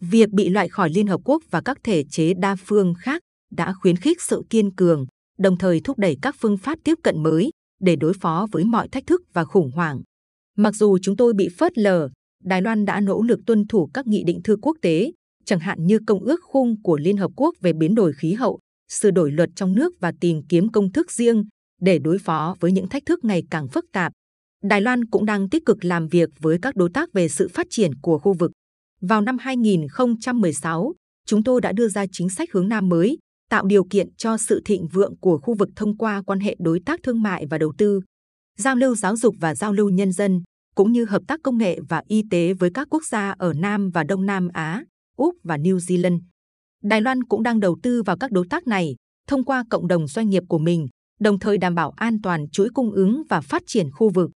Việc 0.00 0.30
bị 0.30 0.48
loại 0.48 0.68
khỏi 0.68 0.90
Liên 0.90 1.06
Hợp 1.06 1.20
Quốc 1.24 1.42
và 1.50 1.60
các 1.64 1.78
thể 1.84 2.04
chế 2.10 2.34
đa 2.34 2.56
phương 2.66 2.94
khác 2.98 3.22
đã 3.50 3.72
khuyến 3.72 3.96
khích 3.96 4.22
sự 4.22 4.42
kiên 4.50 4.74
cường, 4.74 5.06
đồng 5.38 5.58
thời 5.58 5.80
thúc 5.84 5.98
đẩy 5.98 6.16
các 6.22 6.36
phương 6.38 6.56
pháp 6.56 6.78
tiếp 6.84 6.94
cận 7.02 7.22
mới 7.22 7.50
để 7.80 7.96
đối 7.96 8.12
phó 8.20 8.46
với 8.52 8.64
mọi 8.64 8.88
thách 8.88 9.06
thức 9.06 9.22
và 9.32 9.44
khủng 9.44 9.70
hoảng. 9.74 10.00
Mặc 10.56 10.74
dù 10.74 10.98
chúng 11.02 11.16
tôi 11.16 11.32
bị 11.34 11.48
phớt 11.58 11.78
lờ, 11.78 12.08
Đài 12.44 12.62
Loan 12.62 12.84
đã 12.84 13.00
nỗ 13.00 13.22
lực 13.22 13.40
tuân 13.46 13.66
thủ 13.66 13.90
các 13.94 14.06
nghị 14.06 14.24
định 14.26 14.40
thư 14.44 14.56
quốc 14.62 14.76
tế, 14.82 15.12
chẳng 15.44 15.60
hạn 15.60 15.86
như 15.86 15.98
Công 16.06 16.20
ước 16.20 16.40
khung 16.42 16.82
của 16.82 16.96
Liên 16.98 17.16
Hợp 17.16 17.30
Quốc 17.36 17.54
về 17.60 17.72
biến 17.72 17.94
đổi 17.94 18.12
khí 18.12 18.32
hậu, 18.32 18.58
sửa 18.88 19.10
đổi 19.10 19.32
luật 19.32 19.50
trong 19.56 19.74
nước 19.74 19.92
và 20.00 20.12
tìm 20.20 20.42
kiếm 20.48 20.68
công 20.68 20.92
thức 20.92 21.10
riêng 21.12 21.44
để 21.80 21.98
đối 21.98 22.18
phó 22.18 22.56
với 22.60 22.72
những 22.72 22.88
thách 22.88 23.02
thức 23.06 23.24
ngày 23.24 23.42
càng 23.50 23.68
phức 23.68 23.84
tạp. 23.92 24.12
Đài 24.62 24.80
Loan 24.80 25.04
cũng 25.04 25.24
đang 25.24 25.48
tích 25.48 25.66
cực 25.66 25.84
làm 25.84 26.08
việc 26.08 26.28
với 26.40 26.58
các 26.62 26.76
đối 26.76 26.90
tác 26.94 27.12
về 27.12 27.28
sự 27.28 27.48
phát 27.48 27.66
triển 27.70 27.94
của 28.02 28.18
khu 28.18 28.32
vực. 28.32 28.50
Vào 29.00 29.20
năm 29.20 29.38
2016, 29.38 30.94
chúng 31.26 31.44
tôi 31.44 31.60
đã 31.60 31.72
đưa 31.72 31.88
ra 31.88 32.04
chính 32.12 32.28
sách 32.28 32.52
hướng 32.52 32.68
Nam 32.68 32.88
mới, 32.88 33.18
tạo 33.50 33.66
điều 33.66 33.84
kiện 33.90 34.08
cho 34.16 34.36
sự 34.36 34.62
thịnh 34.64 34.86
vượng 34.86 35.16
của 35.20 35.38
khu 35.38 35.54
vực 35.54 35.68
thông 35.76 35.96
qua 35.96 36.22
quan 36.26 36.40
hệ 36.40 36.56
đối 36.58 36.80
tác 36.86 37.00
thương 37.02 37.22
mại 37.22 37.46
và 37.46 37.58
đầu 37.58 37.72
tư, 37.78 38.00
giao 38.58 38.76
lưu 38.76 38.94
giáo 38.94 39.16
dục 39.16 39.34
và 39.40 39.54
giao 39.54 39.72
lưu 39.72 39.88
nhân 39.88 40.12
dân, 40.12 40.42
cũng 40.74 40.92
như 40.92 41.04
hợp 41.04 41.22
tác 41.28 41.40
công 41.42 41.58
nghệ 41.58 41.78
và 41.88 42.02
y 42.08 42.22
tế 42.30 42.52
với 42.52 42.70
các 42.74 42.88
quốc 42.90 43.04
gia 43.06 43.34
ở 43.38 43.52
Nam 43.52 43.90
và 43.90 44.04
Đông 44.04 44.26
Nam 44.26 44.48
Á, 44.52 44.84
Úc 45.16 45.34
và 45.44 45.56
New 45.56 45.76
Zealand. 45.76 46.20
Đài 46.82 47.00
Loan 47.00 47.24
cũng 47.24 47.42
đang 47.42 47.60
đầu 47.60 47.76
tư 47.82 48.02
vào 48.02 48.16
các 48.16 48.32
đối 48.32 48.46
tác 48.50 48.66
này 48.66 48.94
thông 49.26 49.44
qua 49.44 49.64
cộng 49.70 49.88
đồng 49.88 50.06
doanh 50.06 50.28
nghiệp 50.28 50.42
của 50.48 50.58
mình, 50.58 50.86
đồng 51.20 51.38
thời 51.38 51.58
đảm 51.58 51.74
bảo 51.74 51.90
an 51.90 52.18
toàn 52.22 52.48
chuỗi 52.50 52.68
cung 52.74 52.92
ứng 52.92 53.22
và 53.28 53.40
phát 53.40 53.62
triển 53.66 53.90
khu 53.90 54.08
vực. 54.08 54.30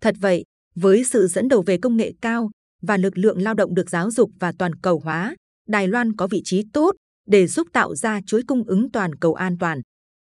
Thật 0.00 0.14
vậy, 0.20 0.44
với 0.74 1.04
sự 1.04 1.26
dẫn 1.26 1.48
đầu 1.48 1.62
về 1.66 1.78
công 1.78 1.96
nghệ 1.96 2.12
cao 2.20 2.50
và 2.82 2.96
lực 2.96 3.18
lượng 3.18 3.42
lao 3.42 3.54
động 3.54 3.74
được 3.74 3.90
giáo 3.90 4.10
dục 4.10 4.30
và 4.40 4.52
toàn 4.58 4.74
cầu 4.74 5.00
hóa, 5.04 5.36
Đài 5.68 5.88
Loan 5.88 6.16
có 6.16 6.26
vị 6.26 6.42
trí 6.44 6.62
tốt 6.72 6.94
để 7.26 7.46
giúp 7.46 7.68
tạo 7.72 7.94
ra 7.94 8.20
chuỗi 8.26 8.42
cung 8.42 8.64
ứng 8.64 8.90
toàn 8.90 9.14
cầu 9.14 9.34
an 9.34 9.58
toàn. 9.58 9.80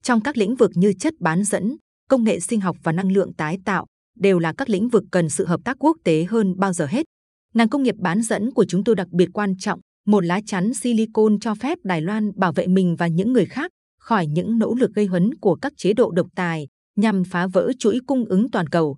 Trong 0.04 0.22
các 0.22 0.38
lĩnh 0.38 0.56
vực 0.56 0.72
như 0.76 0.94
chất 1.00 1.14
bán 1.20 1.44
dẫn, 1.44 1.78
công 2.10 2.24
nghệ 2.24 2.40
sinh 2.40 2.62
học 2.62 2.78
và 2.84 2.92
năng 2.92 3.12
lượng 3.12 3.34
tái 3.34 3.58
tạo, 3.66 3.86
đều 4.20 4.40
là 4.40 4.54
các 4.58 4.70
lĩnh 4.70 4.90
vực 4.90 5.04
cần 5.12 5.30
sự 5.30 5.46
hợp 5.46 5.60
tác 5.66 5.78
quốc 5.80 5.98
tế 6.04 6.26
hơn 6.30 6.54
bao 6.58 6.74
giờ 6.74 6.86
hết. 6.86 7.06
Ngành 7.54 7.70
công 7.70 7.84
nghiệp 7.84 7.96
bán 7.98 8.22
dẫn 8.22 8.52
của 8.52 8.66
chúng 8.66 8.84
tôi 8.84 8.96
đặc 8.96 9.08
biệt 9.12 9.30
quan 9.34 9.54
trọng, 9.60 9.80
một 10.08 10.26
lá 10.26 10.42
chắn 10.46 10.74
silicon 10.74 11.40
cho 11.40 11.56
phép 11.56 11.78
Đài 11.84 12.02
Loan 12.02 12.32
bảo 12.36 12.52
vệ 12.52 12.68
mình 12.68 12.96
và 12.96 13.08
những 13.08 13.34
người 13.34 13.46
khác 13.46 13.72
khỏi 14.00 14.28
những 14.28 14.60
nỗ 14.60 14.76
lực 14.76 14.94
gây 14.94 15.06
hấn 15.06 15.36
của 15.36 15.56
các 15.56 15.74
chế 15.78 15.94
độ 15.94 16.12
độc 16.12 16.28
tài 16.36 16.68
nhằm 16.96 17.24
phá 17.24 17.48
vỡ 17.48 17.72
chuỗi 17.80 18.00
cung 18.08 18.26
ứng 18.26 18.52
toàn 18.52 18.70
cầu. 18.70 18.98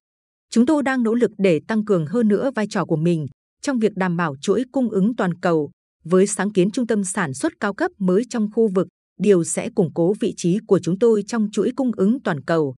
Chúng 0.50 0.66
tôi 0.66 0.84
đang 0.84 1.04
nỗ 1.04 1.14
lực 1.14 1.32
để 1.38 1.62
tăng 1.68 1.86
cường 1.86 2.06
hơn 2.06 2.28
nữa 2.28 2.52
vai 2.56 2.68
trò 2.70 2.86
của 2.86 2.96
mình 2.96 3.28
trong 3.62 3.80
việc 3.80 3.92
đảm 3.96 4.18
bảo 4.18 4.36
chuỗi 4.42 4.64
cung 4.72 4.90
ứng 4.90 5.16
toàn 5.16 5.34
cầu 5.40 5.72
với 6.04 6.28
sáng 6.28 6.52
kiến 6.52 6.72
trung 6.72 6.88
tâm 6.88 7.04
sản 7.04 7.34
xuất 7.34 7.54
cao 7.60 7.74
cấp 7.74 7.92
mới 7.98 8.24
trong 8.30 8.48
khu 8.52 8.68
vực, 8.68 8.88
điều 9.20 9.44
sẽ 9.44 9.70
củng 9.70 9.94
cố 9.94 10.14
vị 10.20 10.34
trí 10.38 10.58
của 10.68 10.80
chúng 10.80 11.00
tôi 11.00 11.24
trong 11.28 11.48
chuỗi 11.52 11.72
cung 11.76 11.92
ứng 11.98 12.20
toàn 12.24 12.42
cầu. 12.42 12.76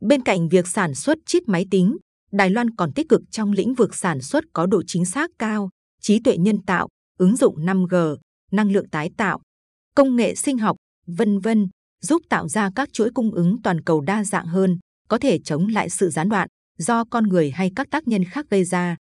Bên 0.00 0.22
cạnh 0.22 0.48
việc 0.48 0.68
sản 0.68 0.94
xuất 0.94 1.18
chip 1.26 1.42
máy 1.46 1.66
tính, 1.70 1.96
Đài 2.32 2.50
Loan 2.50 2.70
còn 2.70 2.92
tích 2.92 3.08
cực 3.08 3.20
trong 3.30 3.52
lĩnh 3.52 3.74
vực 3.74 3.94
sản 3.94 4.20
xuất 4.20 4.44
có 4.52 4.66
độ 4.66 4.82
chính 4.86 5.04
xác 5.04 5.30
cao, 5.38 5.70
trí 6.00 6.20
tuệ 6.20 6.36
nhân 6.36 6.58
tạo, 6.66 6.88
ứng 7.18 7.36
dụng 7.36 7.56
5G, 7.56 8.16
năng 8.52 8.72
lượng 8.72 8.88
tái 8.88 9.10
tạo, 9.16 9.40
công 9.96 10.16
nghệ 10.16 10.34
sinh 10.34 10.58
học, 10.58 10.76
vân 11.06 11.38
vân, 11.38 11.68
giúp 12.00 12.22
tạo 12.28 12.48
ra 12.48 12.70
các 12.74 12.92
chuỗi 12.92 13.10
cung 13.14 13.30
ứng 13.30 13.62
toàn 13.62 13.80
cầu 13.80 14.00
đa 14.00 14.24
dạng 14.24 14.46
hơn, 14.46 14.78
có 15.08 15.18
thể 15.18 15.38
chống 15.38 15.66
lại 15.66 15.90
sự 15.90 16.10
gián 16.10 16.28
đoạn 16.28 16.48
do 16.78 17.04
con 17.04 17.24
người 17.24 17.50
hay 17.50 17.70
các 17.76 17.90
tác 17.90 18.08
nhân 18.08 18.24
khác 18.24 18.46
gây 18.50 18.64
ra. 18.64 18.96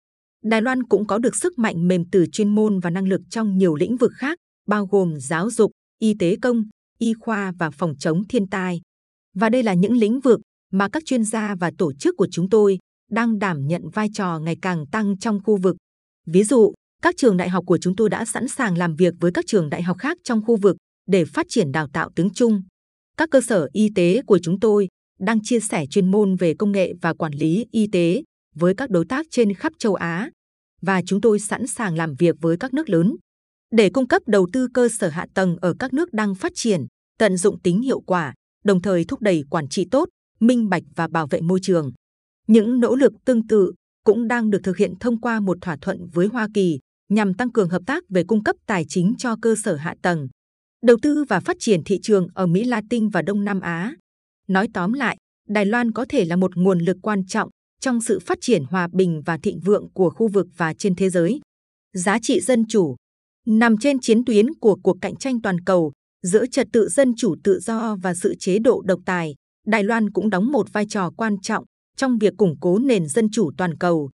Đài 0.44 0.62
Loan 0.62 0.82
cũng 0.82 1.06
có 1.06 1.18
được 1.18 1.36
sức 1.36 1.58
mạnh 1.58 1.88
mềm 1.88 2.04
từ 2.12 2.26
chuyên 2.32 2.54
môn 2.54 2.80
và 2.80 2.90
năng 2.90 3.08
lực 3.08 3.20
trong 3.30 3.58
nhiều 3.58 3.74
lĩnh 3.74 3.96
vực 3.96 4.12
khác, 4.14 4.38
bao 4.66 4.86
gồm 4.86 5.20
giáo 5.20 5.50
dục, 5.50 5.70
y 5.98 6.14
tế 6.18 6.36
công, 6.42 6.64
y 6.98 7.12
khoa 7.20 7.52
và 7.58 7.70
phòng 7.70 7.94
chống 7.98 8.28
thiên 8.28 8.46
tai. 8.46 8.80
Và 9.34 9.48
đây 9.48 9.62
là 9.62 9.74
những 9.74 9.96
lĩnh 9.96 10.20
vực 10.20 10.40
mà 10.72 10.88
các 10.88 11.04
chuyên 11.06 11.24
gia 11.24 11.54
và 11.54 11.70
tổ 11.78 11.92
chức 11.92 12.14
của 12.16 12.28
chúng 12.30 12.48
tôi 12.50 12.78
đang 13.10 13.38
đảm 13.38 13.66
nhận 13.66 13.82
vai 13.88 14.08
trò 14.14 14.38
ngày 14.38 14.56
càng 14.62 14.86
tăng 14.86 15.18
trong 15.18 15.40
khu 15.44 15.56
vực. 15.56 15.76
Ví 16.26 16.44
dụ, 16.44 16.72
các 17.02 17.16
trường 17.16 17.36
đại 17.36 17.48
học 17.48 17.64
của 17.66 17.78
chúng 17.78 17.96
tôi 17.96 18.10
đã 18.10 18.24
sẵn 18.24 18.48
sàng 18.48 18.78
làm 18.78 18.94
việc 18.94 19.14
với 19.20 19.30
các 19.34 19.44
trường 19.48 19.70
đại 19.70 19.82
học 19.82 19.98
khác 19.98 20.18
trong 20.24 20.44
khu 20.44 20.56
vực 20.56 20.76
để 21.06 21.24
phát 21.24 21.46
triển 21.48 21.72
đào 21.72 21.88
tạo 21.92 22.10
tiếng 22.14 22.30
Trung. 22.30 22.62
Các 23.16 23.28
cơ 23.30 23.40
sở 23.40 23.68
y 23.72 23.88
tế 23.94 24.22
của 24.26 24.38
chúng 24.38 24.60
tôi 24.60 24.88
đang 25.18 25.38
chia 25.42 25.60
sẻ 25.60 25.86
chuyên 25.90 26.10
môn 26.10 26.36
về 26.36 26.54
công 26.54 26.72
nghệ 26.72 26.92
và 27.02 27.14
quản 27.14 27.32
lý 27.32 27.66
y 27.70 27.86
tế 27.92 28.22
với 28.54 28.74
các 28.74 28.90
đối 28.90 29.04
tác 29.04 29.26
trên 29.30 29.54
khắp 29.54 29.72
châu 29.78 29.94
Á 29.94 30.30
và 30.82 31.02
chúng 31.06 31.20
tôi 31.20 31.38
sẵn 31.38 31.66
sàng 31.66 31.96
làm 31.96 32.14
việc 32.18 32.36
với 32.40 32.56
các 32.56 32.74
nước 32.74 32.88
lớn 32.88 33.16
để 33.70 33.90
cung 33.90 34.08
cấp 34.08 34.22
đầu 34.26 34.48
tư 34.52 34.68
cơ 34.74 34.88
sở 34.88 35.08
hạ 35.08 35.26
tầng 35.34 35.56
ở 35.60 35.74
các 35.78 35.92
nước 35.92 36.12
đang 36.12 36.34
phát 36.34 36.52
triển, 36.54 36.86
tận 37.18 37.36
dụng 37.36 37.60
tính 37.60 37.82
hiệu 37.82 38.00
quả, 38.00 38.34
đồng 38.64 38.82
thời 38.82 39.04
thúc 39.04 39.20
đẩy 39.20 39.44
quản 39.50 39.68
trị 39.68 39.86
tốt, 39.90 40.08
minh 40.40 40.68
bạch 40.68 40.82
và 40.96 41.08
bảo 41.08 41.26
vệ 41.26 41.40
môi 41.40 41.58
trường. 41.62 41.92
Những 42.46 42.80
nỗ 42.80 42.96
lực 42.96 43.12
tương 43.24 43.46
tự 43.46 43.72
cũng 44.04 44.28
đang 44.28 44.50
được 44.50 44.60
thực 44.64 44.76
hiện 44.76 44.94
thông 45.00 45.20
qua 45.20 45.40
một 45.40 45.58
thỏa 45.60 45.76
thuận 45.80 46.06
với 46.12 46.26
Hoa 46.26 46.48
Kỳ 46.54 46.78
nhằm 47.10 47.34
tăng 47.34 47.52
cường 47.52 47.68
hợp 47.68 47.82
tác 47.86 48.04
về 48.08 48.24
cung 48.24 48.44
cấp 48.44 48.56
tài 48.66 48.84
chính 48.88 49.14
cho 49.18 49.36
cơ 49.42 49.54
sở 49.64 49.76
hạ 49.76 49.94
tầng, 50.02 50.28
đầu 50.82 50.96
tư 51.02 51.24
và 51.28 51.40
phát 51.40 51.56
triển 51.60 51.84
thị 51.84 51.98
trường 52.02 52.28
ở 52.34 52.46
Mỹ 52.46 52.64
Latin 52.64 53.08
và 53.08 53.22
Đông 53.22 53.44
Nam 53.44 53.60
Á. 53.60 53.94
Nói 54.48 54.68
tóm 54.74 54.92
lại, 54.92 55.16
Đài 55.48 55.66
Loan 55.66 55.92
có 55.92 56.06
thể 56.08 56.24
là 56.24 56.36
một 56.36 56.56
nguồn 56.56 56.78
lực 56.78 56.96
quan 57.02 57.26
trọng 57.26 57.50
trong 57.80 58.00
sự 58.00 58.18
phát 58.26 58.38
triển 58.40 58.64
hòa 58.64 58.88
bình 58.92 59.22
và 59.26 59.38
thịnh 59.42 59.60
vượng 59.60 59.88
của 59.92 60.10
khu 60.10 60.28
vực 60.28 60.46
và 60.56 60.74
trên 60.74 60.94
thế 60.94 61.10
giới. 61.10 61.40
Giá 61.92 62.18
trị 62.22 62.40
dân 62.40 62.64
chủ 62.68 62.96
nằm 63.46 63.78
trên 63.78 64.00
chiến 64.00 64.24
tuyến 64.24 64.54
của 64.54 64.76
cuộc 64.82 64.96
cạnh 65.00 65.16
tranh 65.16 65.42
toàn 65.42 65.60
cầu 65.60 65.92
giữa 66.22 66.46
trật 66.46 66.66
tự 66.72 66.88
dân 66.88 67.14
chủ 67.16 67.36
tự 67.44 67.60
do 67.60 67.96
và 68.02 68.14
sự 68.14 68.34
chế 68.38 68.58
độ 68.58 68.82
độc 68.82 69.00
tài. 69.06 69.34
Đài 69.66 69.84
Loan 69.84 70.10
cũng 70.10 70.30
đóng 70.30 70.52
một 70.52 70.72
vai 70.72 70.86
trò 70.88 71.10
quan 71.16 71.40
trọng 71.40 71.64
trong 71.96 72.18
việc 72.18 72.34
củng 72.36 72.56
cố 72.60 72.78
nền 72.78 73.08
dân 73.08 73.30
chủ 73.32 73.50
toàn 73.58 73.78
cầu. 73.78 74.10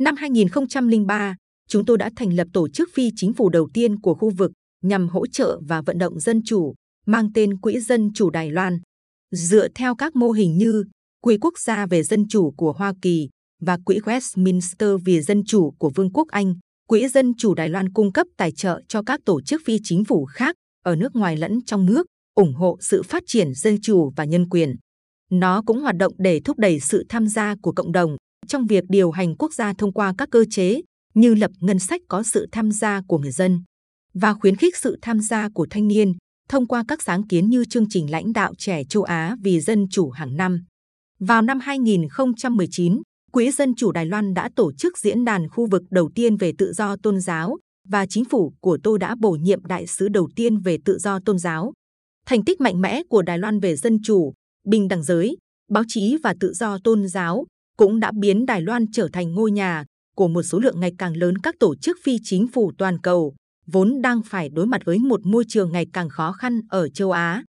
Năm 0.00 0.16
2003, 0.16 1.36
chúng 1.68 1.84
tôi 1.84 1.98
đã 1.98 2.10
thành 2.16 2.32
lập 2.32 2.48
tổ 2.52 2.68
chức 2.68 2.88
phi 2.94 3.10
chính 3.16 3.34
phủ 3.34 3.48
đầu 3.48 3.68
tiên 3.74 4.00
của 4.00 4.14
khu 4.14 4.30
vực 4.30 4.52
nhằm 4.82 5.08
hỗ 5.08 5.26
trợ 5.26 5.60
và 5.68 5.82
vận 5.82 5.98
động 5.98 6.20
dân 6.20 6.40
chủ, 6.44 6.74
mang 7.06 7.32
tên 7.32 7.60
Quỹ 7.60 7.80
Dân 7.80 8.10
Chủ 8.14 8.30
Đài 8.30 8.50
Loan. 8.50 8.78
Dựa 9.30 9.68
theo 9.74 9.94
các 9.94 10.16
mô 10.16 10.30
hình 10.30 10.58
như 10.58 10.84
Quỹ 11.22 11.38
Quốc 11.40 11.58
gia 11.58 11.86
về 11.86 12.02
Dân 12.02 12.28
Chủ 12.28 12.50
của 12.56 12.72
Hoa 12.72 12.92
Kỳ 13.02 13.28
và 13.62 13.78
Quỹ 13.84 13.98
Westminster 13.98 14.98
vì 15.04 15.20
Dân 15.20 15.44
Chủ 15.44 15.70
của 15.78 15.90
Vương 15.94 16.12
quốc 16.12 16.28
Anh, 16.28 16.54
Quỹ 16.88 17.08
Dân 17.08 17.34
Chủ 17.38 17.54
Đài 17.54 17.68
Loan 17.68 17.92
cung 17.92 18.12
cấp 18.12 18.26
tài 18.36 18.52
trợ 18.52 18.80
cho 18.88 19.02
các 19.02 19.20
tổ 19.24 19.40
chức 19.40 19.62
phi 19.64 19.78
chính 19.82 20.04
phủ 20.04 20.24
khác 20.24 20.54
ở 20.84 20.96
nước 20.96 21.16
ngoài 21.16 21.36
lẫn 21.36 21.58
trong 21.66 21.86
nước, 21.86 22.06
ủng 22.34 22.54
hộ 22.54 22.78
sự 22.80 23.02
phát 23.02 23.22
triển 23.26 23.54
dân 23.54 23.80
chủ 23.80 24.12
và 24.16 24.24
nhân 24.24 24.48
quyền. 24.48 24.76
Nó 25.30 25.62
cũng 25.66 25.80
hoạt 25.80 25.96
động 25.96 26.12
để 26.18 26.40
thúc 26.44 26.58
đẩy 26.58 26.80
sự 26.80 27.06
tham 27.08 27.26
gia 27.26 27.54
của 27.62 27.72
cộng 27.72 27.92
đồng 27.92 28.16
trong 28.46 28.66
việc 28.66 28.84
điều 28.88 29.10
hành 29.10 29.36
quốc 29.36 29.54
gia 29.54 29.72
thông 29.78 29.92
qua 29.92 30.14
các 30.18 30.28
cơ 30.30 30.44
chế 30.50 30.80
như 31.20 31.34
lập 31.34 31.50
ngân 31.60 31.78
sách 31.78 32.00
có 32.08 32.22
sự 32.22 32.46
tham 32.52 32.70
gia 32.72 33.00
của 33.08 33.18
người 33.18 33.32
dân 33.32 33.62
và 34.14 34.34
khuyến 34.34 34.56
khích 34.56 34.76
sự 34.76 34.98
tham 35.02 35.20
gia 35.20 35.48
của 35.54 35.66
thanh 35.70 35.88
niên 35.88 36.12
thông 36.48 36.66
qua 36.66 36.84
các 36.88 37.02
sáng 37.02 37.26
kiến 37.26 37.48
như 37.50 37.64
chương 37.64 37.88
trình 37.88 38.10
lãnh 38.10 38.32
đạo 38.32 38.52
trẻ 38.58 38.82
châu 38.88 39.02
Á 39.02 39.36
vì 39.42 39.60
dân 39.60 39.86
chủ 39.90 40.10
hàng 40.10 40.36
năm. 40.36 40.64
Vào 41.20 41.42
năm 41.42 41.60
2019, 41.60 43.02
Quỹ 43.32 43.50
Dân 43.50 43.74
chủ 43.74 43.92
Đài 43.92 44.06
Loan 44.06 44.34
đã 44.34 44.50
tổ 44.56 44.72
chức 44.72 44.98
diễn 44.98 45.24
đàn 45.24 45.48
khu 45.48 45.66
vực 45.70 45.82
đầu 45.90 46.10
tiên 46.14 46.36
về 46.36 46.52
tự 46.58 46.72
do 46.72 46.96
tôn 47.02 47.20
giáo 47.20 47.56
và 47.88 48.06
chính 48.06 48.24
phủ 48.24 48.52
của 48.60 48.78
tôi 48.82 48.98
đã 48.98 49.14
bổ 49.20 49.30
nhiệm 49.30 49.64
đại 49.64 49.86
sứ 49.86 50.08
đầu 50.08 50.28
tiên 50.36 50.58
về 50.60 50.78
tự 50.84 50.98
do 50.98 51.18
tôn 51.24 51.38
giáo. 51.38 51.72
Thành 52.26 52.44
tích 52.44 52.60
mạnh 52.60 52.80
mẽ 52.80 53.02
của 53.08 53.22
Đài 53.22 53.38
Loan 53.38 53.60
về 53.60 53.76
dân 53.76 53.98
chủ, 54.04 54.32
bình 54.66 54.88
đẳng 54.88 55.02
giới, 55.02 55.36
báo 55.70 55.82
chí 55.88 56.16
và 56.22 56.34
tự 56.40 56.52
do 56.52 56.78
tôn 56.84 57.08
giáo 57.08 57.46
cũng 57.76 58.00
đã 58.00 58.12
biến 58.20 58.46
Đài 58.46 58.60
Loan 58.60 58.84
trở 58.92 59.08
thành 59.12 59.34
ngôi 59.34 59.50
nhà 59.50 59.84
của 60.18 60.28
một 60.28 60.42
số 60.42 60.58
lượng 60.58 60.80
ngày 60.80 60.92
càng 60.98 61.16
lớn 61.16 61.38
các 61.38 61.54
tổ 61.60 61.74
chức 61.74 61.98
phi 62.02 62.18
chính 62.22 62.46
phủ 62.48 62.72
toàn 62.78 62.98
cầu, 62.98 63.34
vốn 63.66 64.02
đang 64.02 64.22
phải 64.22 64.48
đối 64.48 64.66
mặt 64.66 64.80
với 64.84 64.98
một 64.98 65.26
môi 65.26 65.44
trường 65.48 65.72
ngày 65.72 65.86
càng 65.92 66.08
khó 66.08 66.32
khăn 66.32 66.60
ở 66.68 66.88
châu 66.88 67.12
Á. 67.12 67.44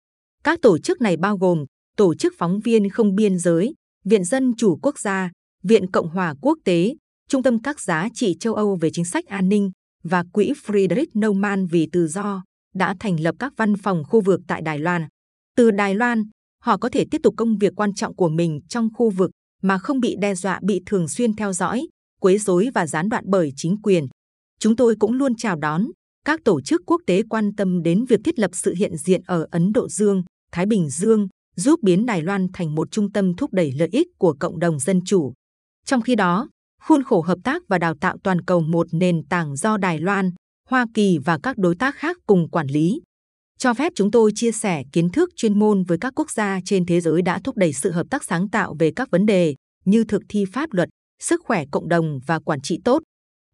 Các 0.43 0.59
tổ 0.61 0.77
chức 0.77 1.01
này 1.01 1.17
bao 1.17 1.37
gồm 1.37 1.65
Tổ 1.97 2.15
chức 2.15 2.33
Phóng 2.37 2.59
viên 2.59 2.89
Không 2.89 3.15
Biên 3.15 3.39
Giới, 3.39 3.73
Viện 4.05 4.23
Dân 4.23 4.53
Chủ 4.57 4.79
Quốc 4.81 4.99
gia, 4.99 5.31
Viện 5.63 5.91
Cộng 5.91 6.09
hòa 6.09 6.35
Quốc 6.41 6.57
tế, 6.65 6.95
Trung 7.29 7.43
tâm 7.43 7.61
các 7.61 7.79
giá 7.81 8.09
trị 8.13 8.35
châu 8.39 8.53
Âu 8.53 8.77
về 8.81 8.89
chính 8.93 9.05
sách 9.05 9.25
an 9.25 9.49
ninh 9.49 9.71
và 10.03 10.23
Quỹ 10.33 10.53
Friedrich 10.65 11.07
Naumann 11.13 11.67
vì 11.67 11.89
tự 11.91 12.07
do 12.07 12.43
đã 12.75 12.95
thành 12.99 13.19
lập 13.19 13.35
các 13.39 13.53
văn 13.57 13.77
phòng 13.77 14.03
khu 14.03 14.21
vực 14.21 14.41
tại 14.47 14.61
Đài 14.61 14.79
Loan. 14.79 15.07
Từ 15.57 15.71
Đài 15.71 15.95
Loan, 15.95 16.23
họ 16.63 16.77
có 16.77 16.89
thể 16.89 17.05
tiếp 17.11 17.21
tục 17.23 17.33
công 17.37 17.57
việc 17.57 17.73
quan 17.75 17.93
trọng 17.93 18.15
của 18.15 18.29
mình 18.29 18.59
trong 18.69 18.89
khu 18.93 19.09
vực 19.09 19.31
mà 19.61 19.77
không 19.77 19.99
bị 19.99 20.15
đe 20.19 20.35
dọa 20.35 20.59
bị 20.63 20.81
thường 20.85 21.07
xuyên 21.07 21.35
theo 21.35 21.53
dõi, 21.53 21.87
quấy 22.21 22.37
rối 22.37 22.69
và 22.73 22.87
gián 22.87 23.09
đoạn 23.09 23.23
bởi 23.27 23.51
chính 23.55 23.77
quyền. 23.83 24.07
Chúng 24.59 24.75
tôi 24.75 24.95
cũng 24.99 25.13
luôn 25.13 25.35
chào 25.35 25.55
đón 25.55 25.85
các 26.25 26.39
tổ 26.45 26.61
chức 26.61 26.81
quốc 26.85 27.01
tế 27.07 27.21
quan 27.29 27.55
tâm 27.55 27.83
đến 27.83 28.05
việc 28.05 28.19
thiết 28.23 28.39
lập 28.39 28.51
sự 28.53 28.73
hiện 28.73 28.97
diện 28.97 29.21
ở 29.25 29.47
Ấn 29.51 29.73
Độ 29.73 29.89
Dương, 29.89 30.23
Thái 30.51 30.65
Bình 30.65 30.89
Dương, 30.89 31.27
giúp 31.55 31.79
biến 31.83 32.05
Đài 32.05 32.21
Loan 32.21 32.47
thành 32.53 32.75
một 32.75 32.91
trung 32.91 33.11
tâm 33.11 33.35
thúc 33.35 33.53
đẩy 33.53 33.71
lợi 33.71 33.89
ích 33.91 34.07
của 34.17 34.35
cộng 34.39 34.59
đồng 34.59 34.79
dân 34.79 35.01
chủ. 35.05 35.33
Trong 35.85 36.01
khi 36.01 36.15
đó, 36.15 36.49
khuôn 36.81 37.03
khổ 37.03 37.21
hợp 37.21 37.37
tác 37.43 37.63
và 37.67 37.77
đào 37.77 37.93
tạo 38.01 38.17
toàn 38.23 38.41
cầu 38.41 38.61
một 38.61 38.87
nền 38.91 39.23
tảng 39.29 39.55
do 39.55 39.77
Đài 39.77 39.99
Loan, 39.99 40.31
Hoa 40.69 40.85
Kỳ 40.93 41.17
và 41.17 41.39
các 41.43 41.57
đối 41.57 41.75
tác 41.75 41.95
khác 41.95 42.17
cùng 42.27 42.49
quản 42.49 42.67
lý. 42.67 43.01
Cho 43.57 43.73
phép 43.73 43.93
chúng 43.95 44.11
tôi 44.11 44.31
chia 44.35 44.51
sẻ 44.51 44.83
kiến 44.91 45.09
thức 45.09 45.29
chuyên 45.35 45.59
môn 45.59 45.83
với 45.83 45.97
các 45.97 46.13
quốc 46.15 46.31
gia 46.31 46.59
trên 46.65 46.85
thế 46.85 47.01
giới 47.01 47.21
đã 47.21 47.39
thúc 47.43 47.57
đẩy 47.57 47.73
sự 47.73 47.91
hợp 47.91 48.07
tác 48.09 48.23
sáng 48.23 48.49
tạo 48.49 48.75
về 48.79 48.91
các 48.95 49.11
vấn 49.11 49.25
đề 49.25 49.55
như 49.85 50.03
thực 50.03 50.21
thi 50.29 50.45
pháp 50.53 50.73
luật, 50.73 50.89
sức 51.19 51.41
khỏe 51.43 51.65
cộng 51.71 51.89
đồng 51.89 52.19
và 52.25 52.39
quản 52.39 52.61
trị 52.61 52.79
tốt. 52.83 53.03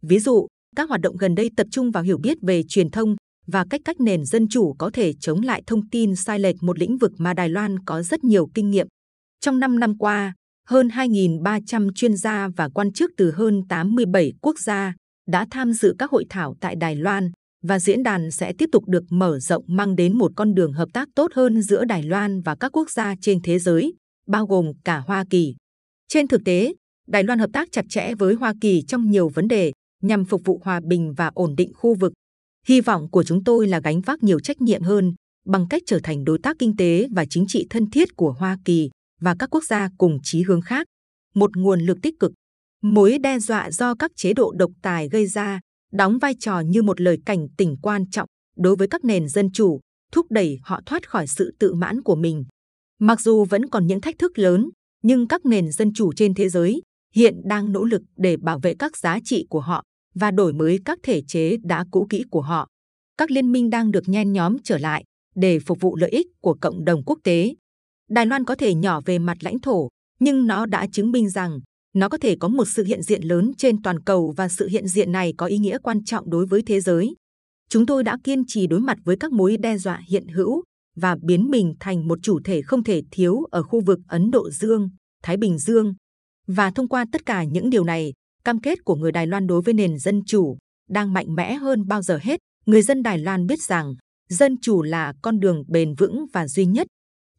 Ví 0.02 0.20
dụ, 0.20 0.48
các 0.76 0.90
hoạt 0.90 1.02
động 1.02 1.18
gần 1.18 1.36
đây 1.36 1.50
tập 1.58 1.68
trung 1.72 1.92
vào 1.92 2.04
hiểu 2.04 2.18
biết 2.18 2.38
về 2.42 2.64
truyền 2.68 2.90
thông 2.90 3.16
và 3.48 3.66
cách 3.70 3.82
cách 3.86 4.00
nền 4.00 4.26
dân 4.26 4.48
chủ 4.50 4.74
có 4.74 4.90
thể 4.94 5.14
chống 5.20 5.42
lại 5.42 5.64
thông 5.68 5.90
tin 5.90 6.16
sai 6.16 6.40
lệch 6.40 6.56
một 6.62 6.80
lĩnh 6.80 6.98
vực 6.98 7.12
mà 7.18 7.34
Đài 7.34 7.50
Loan 7.50 7.80
có 7.86 8.04
rất 8.04 8.24
nhiều 8.24 8.50
kinh 8.54 8.70
nghiệm. 8.70 8.88
Trong 9.40 9.60
5 9.60 9.80
năm 9.80 9.98
qua, 9.98 10.34
hơn 10.68 10.88
2.300 10.88 11.90
chuyên 11.96 12.18
gia 12.18 12.48
và 12.58 12.70
quan 12.70 12.94
chức 12.94 13.12
từ 13.18 13.32
hơn 13.32 13.62
87 13.70 14.34
quốc 14.42 14.60
gia 14.60 14.96
đã 15.28 15.46
tham 15.52 15.74
dự 15.74 15.96
các 16.00 16.12
hội 16.12 16.26
thảo 16.30 16.56
tại 16.62 16.76
Đài 16.76 16.96
Loan 16.96 17.32
và 17.64 17.80
diễn 17.80 18.04
đàn 18.04 18.32
sẽ 18.32 18.54
tiếp 18.58 18.70
tục 18.72 18.84
được 18.88 19.04
mở 19.10 19.40
rộng 19.40 19.64
mang 19.68 19.96
đến 19.96 20.18
một 20.18 20.32
con 20.36 20.54
đường 20.54 20.74
hợp 20.74 20.90
tác 20.94 21.10
tốt 21.16 21.32
hơn 21.34 21.62
giữa 21.62 21.86
Đài 21.86 22.04
Loan 22.04 22.42
và 22.42 22.56
các 22.56 22.72
quốc 22.72 22.92
gia 22.92 23.16
trên 23.22 23.42
thế 23.42 23.60
giới, 23.60 23.94
bao 24.28 24.46
gồm 24.46 24.72
cả 24.84 24.98
Hoa 24.98 25.26
Kỳ. 25.30 25.56
Trên 26.08 26.28
thực 26.28 26.42
tế, 26.46 26.74
Đài 27.08 27.24
Loan 27.24 27.40
hợp 27.40 27.50
tác 27.54 27.68
chặt 27.72 27.86
chẽ 27.90 28.14
với 28.16 28.34
Hoa 28.34 28.54
Kỳ 28.62 28.82
trong 28.82 29.12
nhiều 29.12 29.30
vấn 29.30 29.48
đề 29.48 29.72
nhằm 30.04 30.26
phục 30.26 30.42
vụ 30.46 30.62
hòa 30.64 30.80
bình 30.88 31.14
và 31.14 31.32
ổn 31.34 31.56
định 31.56 31.72
khu 31.74 31.96
vực. 31.96 32.14
Hy 32.68 32.82
vọng 32.82 33.10
của 33.12 33.24
chúng 33.24 33.44
tôi 33.44 33.68
là 33.68 33.80
gánh 33.80 34.02
vác 34.02 34.24
nhiều 34.24 34.40
trách 34.40 34.62
nhiệm 34.62 34.82
hơn 34.82 35.14
bằng 35.46 35.68
cách 35.70 35.82
trở 35.86 36.00
thành 36.04 36.24
đối 36.24 36.40
tác 36.44 36.56
kinh 36.60 36.76
tế 36.78 37.08
và 37.12 37.26
chính 37.30 37.46
trị 37.48 37.68
thân 37.70 37.90
thiết 37.90 38.16
của 38.16 38.32
Hoa 38.32 38.58
Kỳ 38.66 38.90
và 39.22 39.36
các 39.40 39.50
quốc 39.50 39.64
gia 39.64 39.90
cùng 39.98 40.18
chí 40.24 40.44
hướng 40.44 40.62
khác. 40.62 40.88
Một 41.36 41.58
nguồn 41.58 41.82
lực 41.82 41.98
tích 42.02 42.20
cực, 42.20 42.32
mối 42.82 43.18
đe 43.18 43.40
dọa 43.40 43.72
do 43.72 43.96
các 43.96 44.12
chế 44.16 44.34
độ 44.34 44.52
độc 44.52 44.72
tài 44.82 45.10
gây 45.10 45.28
ra 45.28 45.60
đóng 45.92 46.18
vai 46.18 46.36
trò 46.40 46.60
như 46.60 46.82
một 46.82 47.02
lời 47.02 47.18
cảnh 47.26 47.48
tỉnh 47.58 47.78
quan 47.82 48.10
trọng 48.10 48.28
đối 48.58 48.76
với 48.76 48.88
các 48.88 49.06
nền 49.06 49.30
dân 49.30 49.52
chủ, 49.52 49.80
thúc 50.12 50.26
đẩy 50.30 50.60
họ 50.64 50.82
thoát 50.86 51.10
khỏi 51.10 51.28
sự 51.28 51.56
tự 51.60 51.74
mãn 51.74 52.02
của 52.02 52.16
mình. 52.16 52.46
Mặc 53.00 53.22
dù 53.22 53.46
vẫn 53.46 53.70
còn 53.70 53.88
những 53.88 54.02
thách 54.02 54.16
thức 54.20 54.40
lớn, 54.40 54.70
nhưng 55.04 55.28
các 55.28 55.46
nền 55.46 55.72
dân 55.72 55.94
chủ 55.94 56.14
trên 56.14 56.34
thế 56.34 56.50
giới 56.50 56.82
hiện 57.16 57.42
đang 57.44 57.72
nỗ 57.72 57.84
lực 57.84 58.02
để 58.18 58.38
bảo 58.38 58.60
vệ 58.60 58.74
các 58.80 58.98
giá 58.98 59.20
trị 59.24 59.46
của 59.50 59.60
họ 59.60 59.84
và 60.16 60.32
đổi 60.32 60.54
mới 60.54 60.80
các 60.86 61.00
thể 61.04 61.22
chế 61.28 61.58
đã 61.64 61.86
cũ 61.92 62.08
kỹ 62.10 62.24
của 62.32 62.42
họ. 62.42 62.68
Các 63.18 63.32
liên 63.32 63.52
minh 63.52 63.70
đang 63.70 63.92
được 63.92 64.10
nhen 64.10 64.34
nhóm 64.34 64.58
trở 64.64 64.78
lại 64.78 65.04
để 65.36 65.60
phục 65.60 65.82
vụ 65.82 65.96
lợi 65.96 66.10
ích 66.10 66.28
của 66.42 66.58
cộng 66.62 66.86
đồng 66.86 67.04
quốc 67.06 67.20
tế. 67.24 67.56
Đài 68.10 68.26
Loan 68.26 68.46
có 68.46 68.56
thể 68.56 68.74
nhỏ 68.74 69.02
về 69.06 69.20
mặt 69.20 69.38
lãnh 69.42 69.60
thổ, 69.60 69.90
nhưng 70.20 70.48
nó 70.48 70.66
đã 70.66 70.88
chứng 70.92 71.12
minh 71.12 71.30
rằng 71.30 71.60
nó 71.94 72.10
có 72.10 72.18
thể 72.18 72.36
có 72.40 72.48
một 72.48 72.66
sự 72.66 72.84
hiện 72.84 73.02
diện 73.02 73.24
lớn 73.24 73.52
trên 73.58 73.82
toàn 73.82 74.00
cầu 74.00 74.34
và 74.38 74.50
sự 74.50 74.68
hiện 74.68 74.88
diện 74.88 75.12
này 75.12 75.34
có 75.38 75.46
ý 75.46 75.58
nghĩa 75.58 75.78
quan 75.78 76.04
trọng 76.04 76.30
đối 76.30 76.46
với 76.46 76.62
thế 76.62 76.82
giới. 76.82 77.16
Chúng 77.70 77.86
tôi 77.86 78.04
đã 78.04 78.18
kiên 78.24 78.44
trì 78.48 78.68
đối 78.68 78.80
mặt 78.80 78.98
với 79.04 79.18
các 79.20 79.32
mối 79.32 79.58
đe 79.58 79.78
dọa 79.78 80.02
hiện 80.08 80.28
hữu 80.28 80.64
và 80.96 81.16
biến 81.22 81.50
mình 81.52 81.74
thành 81.80 82.08
một 82.08 82.20
chủ 82.22 82.40
thể 82.44 82.62
không 82.62 82.84
thể 82.84 83.02
thiếu 83.12 83.44
ở 83.52 83.64
khu 83.64 83.82
vực 83.82 84.00
Ấn 84.08 84.32
Độ 84.32 84.50
Dương, 84.50 84.90
Thái 85.24 85.38
Bình 85.38 85.58
Dương. 85.58 85.94
Và 86.48 86.72
thông 86.72 86.88
qua 86.88 87.06
tất 87.12 87.26
cả 87.26 87.44
những 87.44 87.70
điều 87.70 87.84
này, 87.84 88.14
cam 88.44 88.60
kết 88.60 88.86
của 88.86 88.96
người 88.96 89.12
Đài 89.12 89.28
Loan 89.28 89.48
đối 89.48 89.62
với 89.62 89.74
nền 89.74 89.98
dân 89.98 90.22
chủ 90.26 90.58
đang 90.90 91.14
mạnh 91.14 91.36
mẽ 91.36 91.54
hơn 91.54 91.88
bao 91.88 92.02
giờ 92.02 92.20
hết. 92.22 92.40
Người 92.66 92.82
dân 92.82 93.04
Đài 93.04 93.18
Loan 93.18 93.48
biết 93.48 93.62
rằng 93.62 93.96
dân 94.30 94.56
chủ 94.62 94.82
là 94.82 95.14
con 95.22 95.40
đường 95.40 95.64
bền 95.68 95.94
vững 95.96 96.26
và 96.34 96.48
duy 96.48 96.66
nhất. 96.66 96.88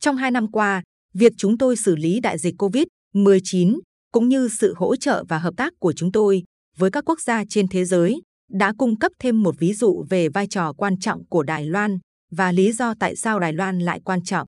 Trong 0.00 0.16
hai 0.16 0.30
năm 0.30 0.50
qua, 0.50 0.82
việc 1.14 1.32
chúng 1.36 1.58
tôi 1.58 1.76
xử 1.76 1.96
lý 1.96 2.20
đại 2.20 2.38
dịch 2.38 2.54
COVID-19 2.58 3.80
cũng 4.12 4.28
như 4.28 4.48
sự 4.48 4.74
hỗ 4.76 4.96
trợ 4.96 5.24
và 5.28 5.38
hợp 5.38 5.54
tác 5.56 5.72
của 5.78 5.92
chúng 5.92 6.12
tôi 6.12 6.42
với 6.76 6.90
các 6.90 7.04
quốc 7.06 7.20
gia 7.20 7.44
trên 7.48 7.68
thế 7.68 7.84
giới 7.84 8.22
đã 8.50 8.72
cung 8.78 8.98
cấp 8.98 9.12
thêm 9.18 9.42
một 9.42 9.54
ví 9.58 9.72
dụ 9.72 10.04
về 10.10 10.28
vai 10.28 10.46
trò 10.46 10.72
quan 10.72 10.98
trọng 10.98 11.26
của 11.26 11.42
Đài 11.42 11.66
Loan 11.66 11.98
và 12.30 12.52
lý 12.52 12.72
do 12.72 12.94
tại 13.00 13.16
sao 13.16 13.40
Đài 13.40 13.52
Loan 13.52 13.78
lại 13.78 14.00
quan 14.04 14.22
trọng. 14.24 14.46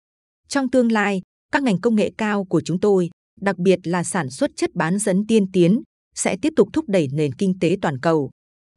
Trong 0.49 0.71
tương 0.71 0.93
lai, 0.93 1.23
các 1.53 1.63
ngành 1.63 1.81
công 1.81 1.95
nghệ 1.95 2.13
cao 2.19 2.45
của 2.45 2.61
chúng 2.65 2.81
tôi, 2.81 3.11
đặc 3.41 3.59
biệt 3.59 3.79
là 3.83 4.05
sản 4.05 4.31
xuất 4.31 4.51
chất 4.57 4.71
bán 4.75 4.99
dẫn 4.99 5.27
tiên 5.27 5.53
tiến, 5.53 5.83
sẽ 6.15 6.37
tiếp 6.43 6.53
tục 6.57 6.69
thúc 6.73 6.85
đẩy 6.89 7.09
nền 7.13 7.33
kinh 7.35 7.59
tế 7.59 7.77
toàn 7.83 8.01
cầu 8.01 8.31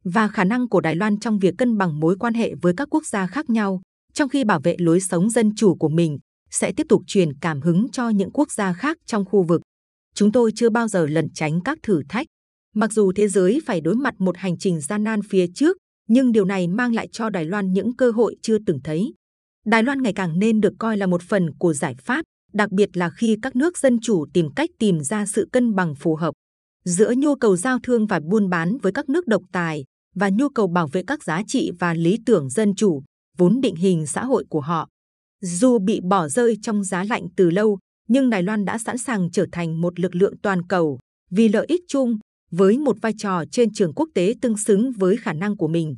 và 0.04 0.28
khả 0.28 0.44
năng 0.44 0.68
của 0.68 0.80
Đài 0.80 0.96
Loan 0.96 1.18
trong 1.18 1.38
việc 1.38 1.54
cân 1.58 1.78
bằng 1.78 2.00
mối 2.00 2.16
quan 2.18 2.34
hệ 2.34 2.54
với 2.62 2.72
các 2.76 2.88
quốc 2.90 3.06
gia 3.06 3.26
khác 3.26 3.50
nhau, 3.50 3.80
trong 4.12 4.28
khi 4.28 4.44
bảo 4.44 4.60
vệ 4.64 4.76
lối 4.78 5.00
sống 5.00 5.30
dân 5.30 5.54
chủ 5.56 5.74
của 5.74 5.88
mình, 5.88 6.18
sẽ 6.50 6.72
tiếp 6.72 6.86
tục 6.88 7.02
truyền 7.06 7.38
cảm 7.40 7.60
hứng 7.60 7.86
cho 7.92 8.08
những 8.08 8.30
quốc 8.32 8.52
gia 8.52 8.72
khác 8.72 8.96
trong 9.06 9.24
khu 9.24 9.42
vực. 9.42 9.62
Chúng 10.14 10.32
tôi 10.32 10.52
chưa 10.54 10.70
bao 10.70 10.88
giờ 10.88 11.06
lẩn 11.06 11.28
tránh 11.34 11.60
các 11.64 11.78
thử 11.82 12.02
thách. 12.08 12.26
Mặc 12.74 12.92
dù 12.92 13.12
thế 13.12 13.28
giới 13.28 13.60
phải 13.66 13.80
đối 13.80 13.94
mặt 13.94 14.14
một 14.18 14.36
hành 14.36 14.58
trình 14.58 14.80
gian 14.80 15.04
nan 15.04 15.20
phía 15.28 15.46
trước, 15.54 15.76
nhưng 16.08 16.32
điều 16.32 16.44
này 16.44 16.68
mang 16.68 16.94
lại 16.94 17.08
cho 17.12 17.30
Đài 17.30 17.44
Loan 17.44 17.72
những 17.72 17.96
cơ 17.96 18.10
hội 18.10 18.36
chưa 18.42 18.58
từng 18.66 18.80
thấy. 18.84 19.14
Đài 19.66 19.82
Loan 19.82 20.02
ngày 20.02 20.12
càng 20.12 20.38
nên 20.38 20.60
được 20.60 20.72
coi 20.78 20.96
là 20.96 21.06
một 21.06 21.22
phần 21.22 21.50
của 21.58 21.74
giải 21.74 21.94
pháp, 22.02 22.22
đặc 22.52 22.72
biệt 22.72 22.96
là 22.96 23.10
khi 23.10 23.36
các 23.42 23.56
nước 23.56 23.78
dân 23.78 23.98
chủ 24.02 24.26
tìm 24.32 24.48
cách 24.56 24.70
tìm 24.78 25.00
ra 25.00 25.26
sự 25.26 25.48
cân 25.52 25.74
bằng 25.74 25.94
phù 25.94 26.14
hợp 26.14 26.34
giữa 26.84 27.12
nhu 27.16 27.34
cầu 27.34 27.56
giao 27.56 27.78
thương 27.82 28.06
và 28.06 28.20
buôn 28.20 28.48
bán 28.48 28.78
với 28.82 28.92
các 28.92 29.08
nước 29.08 29.26
độc 29.26 29.42
tài 29.52 29.84
và 30.14 30.30
nhu 30.30 30.48
cầu 30.48 30.68
bảo 30.68 30.88
vệ 30.92 31.02
các 31.06 31.24
giá 31.24 31.42
trị 31.46 31.70
và 31.78 31.94
lý 31.94 32.18
tưởng 32.26 32.48
dân 32.50 32.74
chủ 32.74 33.02
vốn 33.38 33.60
định 33.60 33.76
hình 33.76 34.06
xã 34.06 34.24
hội 34.24 34.44
của 34.50 34.60
họ. 34.60 34.88
Dù 35.40 35.78
bị 35.78 36.00
bỏ 36.00 36.28
rơi 36.28 36.56
trong 36.62 36.84
giá 36.84 37.04
lạnh 37.04 37.26
từ 37.36 37.50
lâu, 37.50 37.78
nhưng 38.08 38.30
Đài 38.30 38.42
Loan 38.42 38.64
đã 38.64 38.78
sẵn 38.78 38.98
sàng 38.98 39.30
trở 39.30 39.46
thành 39.52 39.80
một 39.80 40.00
lực 40.00 40.14
lượng 40.14 40.34
toàn 40.42 40.66
cầu 40.66 40.98
vì 41.30 41.48
lợi 41.48 41.66
ích 41.68 41.80
chung 41.88 42.18
với 42.50 42.78
một 42.78 42.96
vai 43.02 43.12
trò 43.18 43.44
trên 43.52 43.72
trường 43.72 43.94
quốc 43.94 44.08
tế 44.14 44.34
tương 44.40 44.56
xứng 44.56 44.92
với 44.92 45.16
khả 45.16 45.32
năng 45.32 45.56
của 45.56 45.68
mình. 45.68 45.96